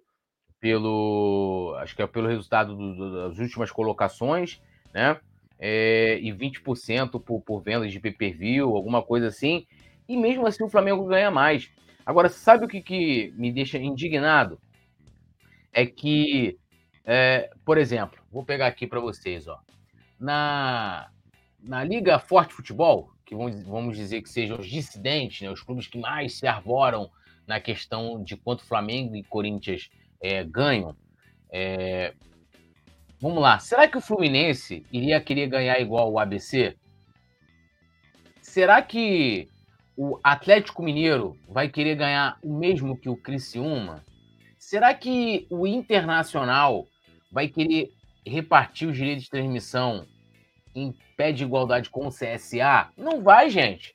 [0.61, 1.76] pelo.
[1.80, 4.61] Acho que é pelo resultado do, do, das últimas colocações,
[4.92, 5.18] né?
[5.59, 9.66] É, e 20% por, por vendas de pay-per-view, alguma coisa assim.
[10.09, 11.70] E mesmo assim o Flamengo ganha mais.
[12.06, 14.59] Agora, sabe o que, que me deixa indignado?
[15.72, 16.56] É que,
[17.04, 19.61] é, por exemplo, vou pegar aqui para vocês, ó.
[20.18, 21.11] Na,
[21.62, 25.98] na Liga Forte Futebol, que vamos, dizer que sejam os dissidentes, né, os clubes que
[25.98, 27.11] mais se arvoram
[27.46, 29.90] na questão de quanto Flamengo e Corinthians
[30.20, 30.96] é, ganham.
[31.50, 32.14] É,
[33.20, 36.76] vamos lá, será que o Fluminense iria querer ganhar igual o ABC?
[38.40, 39.48] Será que
[39.96, 44.02] o Atlético Mineiro vai querer ganhar o mesmo que o Criciúma?
[44.59, 46.86] Será que o Internacional
[47.30, 47.92] vai querer
[48.26, 50.06] repartir os direitos de transmissão
[50.79, 52.89] em pé de igualdade com o CSA?
[52.97, 53.95] Não vai, gente.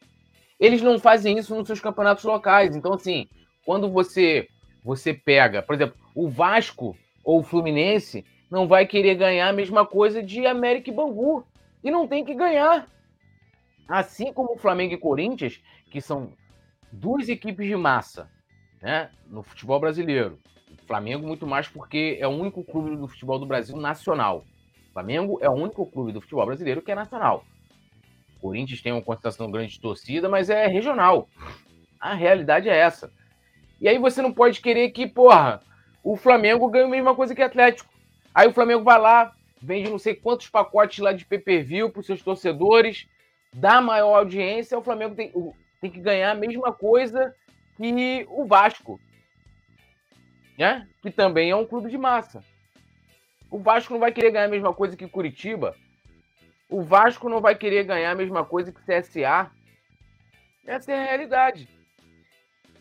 [0.60, 2.76] Eles não fazem isso nos seus campeonatos locais.
[2.76, 3.28] Então, assim,
[3.66, 4.48] quando você
[4.84, 9.86] você pega, por exemplo, o Vasco ou o Fluminense não vai querer ganhar a mesma
[9.86, 11.46] coisa de América e Bangu.
[11.84, 12.88] E não tem que ganhar.
[13.88, 16.34] Assim como o Flamengo e Corinthians, que são
[16.92, 18.30] duas equipes de massa
[18.82, 20.40] né, no futebol brasileiro.
[20.72, 24.46] O Flamengo, muito mais porque é o único clube do futebol do Brasil nacional.
[24.94, 27.44] Flamengo é o único clube do futebol brasileiro que é nacional.
[28.38, 31.28] O Corinthians tem uma concentração grande de torcida, mas é regional.
[32.00, 33.12] A realidade é essa.
[33.82, 35.62] E aí você não pode querer que, porra,
[36.04, 37.92] o Flamengo ganhe a mesma coisa que o Atlético.
[38.36, 42.06] Aí o Flamengo vai lá, vende não sei quantos pacotes lá de pay-per-view para os
[42.06, 43.08] seus torcedores,
[43.54, 45.32] dá maior audiência, o Flamengo tem.
[45.82, 47.36] Tem que ganhar a mesma coisa
[47.76, 48.98] que o Vasco,
[50.58, 50.88] né?
[51.02, 52.42] que também é um clube de massa.
[53.54, 55.76] O Vasco não vai querer ganhar a mesma coisa que Curitiba.
[56.68, 59.52] O Vasco não vai querer ganhar a mesma coisa que CSA.
[60.66, 61.70] Essa é a realidade.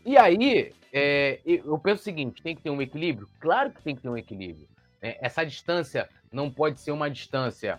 [0.02, 3.28] E aí, é, eu penso o seguinte: tem que ter um equilíbrio?
[3.38, 4.66] Claro que tem que ter um equilíbrio.
[5.02, 7.78] É, essa distância não pode ser uma distância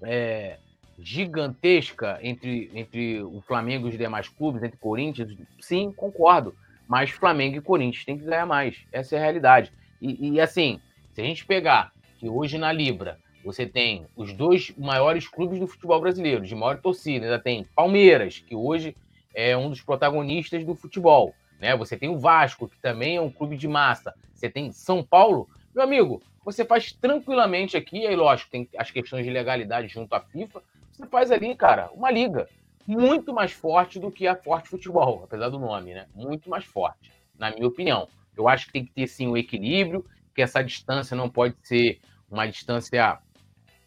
[0.00, 0.56] é,
[0.98, 6.56] gigantesca entre, entre o Flamengo e os demais clubes, entre Corinthians, sim, concordo.
[6.88, 8.86] Mas Flamengo e Corinthians têm que ganhar mais.
[8.90, 9.70] Essa é a realidade.
[10.00, 10.80] E, e assim,
[11.12, 15.68] se a gente pegar que hoje na Libra você tem os dois maiores clubes do
[15.68, 18.96] futebol brasileiro, de maior torcida, ainda tem Palmeiras, que hoje
[19.32, 21.34] é um dos protagonistas do futebol.
[21.60, 21.76] né?
[21.76, 24.14] Você tem o Vasco, que também é um clube de massa.
[24.34, 25.48] Você tem São Paulo.
[25.74, 30.20] Meu amigo, você faz tranquilamente aqui, aí lógico, tem as questões de legalidade junto à
[30.20, 30.62] FIFA.
[30.90, 32.48] Você faz ali, cara, uma liga
[32.86, 36.06] muito mais forte do que a Forte Futebol, apesar do nome, né?
[36.14, 38.08] Muito mais forte, na minha opinião.
[38.36, 40.04] Eu acho que tem que ter sim um equilíbrio,
[40.36, 41.98] que essa distância não pode ser
[42.30, 43.18] uma distância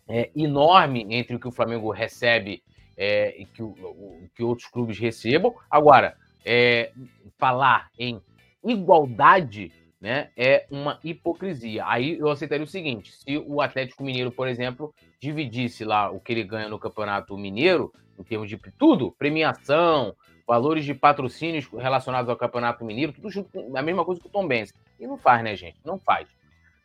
[0.08, 2.64] é, enorme entre o que o Flamengo recebe
[2.98, 5.54] é, e que, o, o, que outros clubes recebam.
[5.70, 6.92] Agora, é,
[7.38, 8.20] falar em
[8.64, 9.72] igualdade
[10.02, 11.86] né, é uma hipocrisia.
[11.86, 16.32] Aí eu aceitaria o seguinte: se o Atlético Mineiro, por exemplo, dividisse lá o que
[16.32, 20.16] ele ganha no Campeonato Mineiro, em termos de tudo, premiação,
[20.48, 24.48] valores de patrocínios relacionados ao Campeonato Mineiro, tudo junto a mesma coisa que o Tom
[24.48, 24.74] Benz.
[25.00, 25.78] E não faz, né, gente?
[25.86, 26.28] Não faz.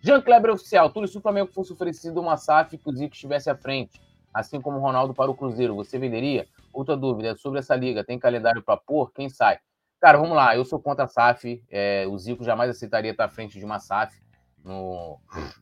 [0.05, 3.49] Jean Kleber Oficial, tudo se o Flamengo fosse oferecido uma SAF que o Zico estivesse
[3.49, 3.99] à frente,
[4.35, 6.47] assim como o Ronaldo para o Cruzeiro, você venderia?
[6.75, 9.11] Outra dúvida sobre essa liga, tem calendário para pôr?
[9.15, 9.59] Quem sai?
[9.99, 13.29] Cara, vamos lá, eu sou contra a SAF, é, o Zico jamais aceitaria estar à
[13.31, 14.15] frente de uma SAF
[14.63, 15.19] no,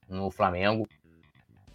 [0.09, 0.89] no Flamengo,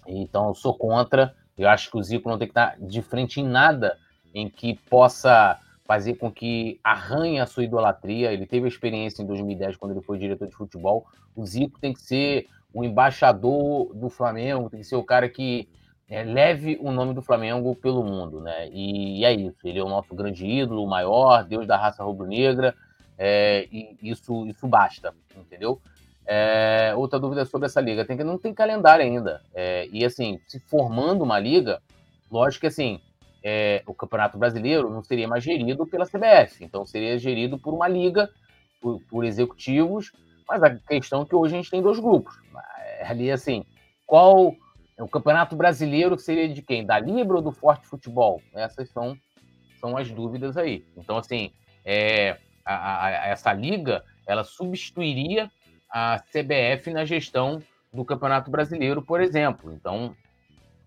[0.05, 3.39] então eu sou contra, eu acho que o Zico não tem que estar de frente
[3.39, 3.97] em nada
[4.35, 8.33] em que possa fazer com que arranhe a sua idolatria.
[8.33, 11.07] Ele teve a experiência em 2010 quando ele foi diretor de futebol.
[11.33, 15.67] O Zico tem que ser o embaixador do Flamengo, tem que ser o cara que
[16.09, 18.69] é, leve o nome do Flamengo pelo mundo, né?
[18.69, 19.67] E, e, é isso.
[19.67, 22.73] Ele é o nosso grande ídolo, o maior, Deus da raça rubro-negra,
[23.17, 25.81] é, e isso, isso basta, entendeu?
[26.25, 29.41] É, outra dúvida sobre essa liga, tem que não tem calendário ainda.
[29.53, 31.81] É, e assim, se formando uma liga,
[32.29, 32.99] lógico que assim,
[33.43, 37.87] é, o Campeonato Brasileiro não seria mais gerido pela CBF, então seria gerido por uma
[37.87, 38.29] liga,
[38.81, 40.11] por, por executivos,
[40.47, 42.35] mas a questão é que hoje a gente tem dois grupos.
[42.79, 43.65] É, ali, assim,
[44.05, 44.55] qual.
[44.99, 46.83] O Campeonato Brasileiro seria de quem?
[46.83, 48.41] Da Libra ou do Forte Futebol?
[48.51, 49.15] Essas são,
[49.79, 50.83] são as dúvidas aí.
[50.97, 51.51] Então, assim,
[51.85, 55.51] é, a, a, essa liga ela substituiria
[55.87, 57.61] a CBF na gestão
[57.93, 59.71] do Campeonato Brasileiro, por exemplo.
[59.71, 60.15] Então,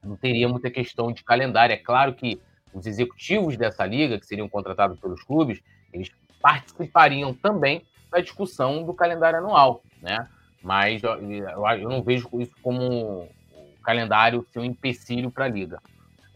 [0.03, 1.73] não teria muita questão de calendário.
[1.73, 2.41] É claro que
[2.75, 5.61] os executivos dessa liga, que seriam contratados pelos clubes,
[5.93, 10.29] eles participariam também da discussão do calendário anual, né?
[10.63, 15.81] Mas eu, eu não vejo isso como o calendário ser um empecilho para a liga.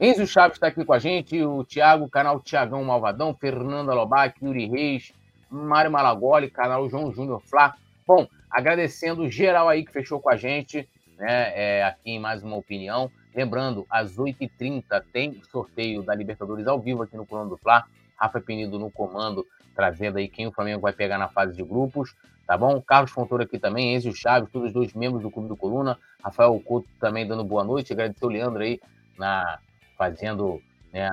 [0.00, 4.66] Enzo Chaves está aqui com a gente, o Thiago, canal Tiagão Malvadão, Fernanda Lobac, Yuri
[4.66, 5.12] Reis,
[5.50, 7.76] Mário Malagoli, canal João Júnior Flá.
[8.06, 11.52] Bom, agradecendo geral aí que fechou com a gente, né?
[11.54, 13.10] É, aqui em mais uma opinião.
[13.34, 17.84] Lembrando, às 8h30 tem sorteio da Libertadores ao vivo aqui no Coluna do Fla.
[18.16, 22.14] Rafa Penido no comando, trazendo aí quem o Flamengo vai pegar na fase de grupos,
[22.46, 22.80] tá bom?
[22.80, 25.98] Carlos Fontoura aqui também, Enzo Chaves, todos os dois membros do Clube do Coluna.
[26.22, 27.92] Rafael Couto também dando boa noite.
[27.92, 28.80] Agradecer o Leandro aí
[29.18, 29.58] na,
[29.96, 30.60] fazendo
[30.92, 31.08] né,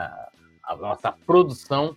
[0.63, 1.95] a nossa produção.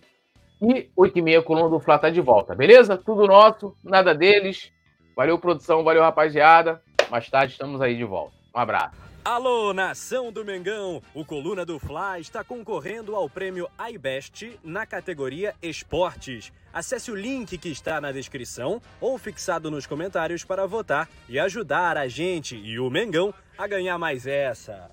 [0.61, 2.97] E 8h30, Coluna do Fla tá de volta, beleza?
[2.97, 4.71] Tudo nosso, nada deles.
[5.15, 6.81] Valeu, produção, valeu, rapaziada.
[7.09, 8.35] Mais tarde estamos aí de volta.
[8.53, 9.14] Um abraço.
[9.25, 11.01] Alô, nação do Mengão!
[11.11, 16.53] O Coluna do Fla está concorrendo ao prêmio iBest na categoria Esportes.
[16.71, 21.97] Acesse o link que está na descrição ou fixado nos comentários para votar e ajudar
[21.97, 24.91] a gente e o Mengão a ganhar mais essa.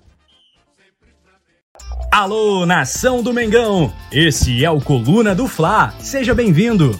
[2.11, 3.93] Alô, nação do Mengão!
[4.11, 5.93] Esse é o Coluna do Fla.
[5.99, 6.99] Seja bem-vindo!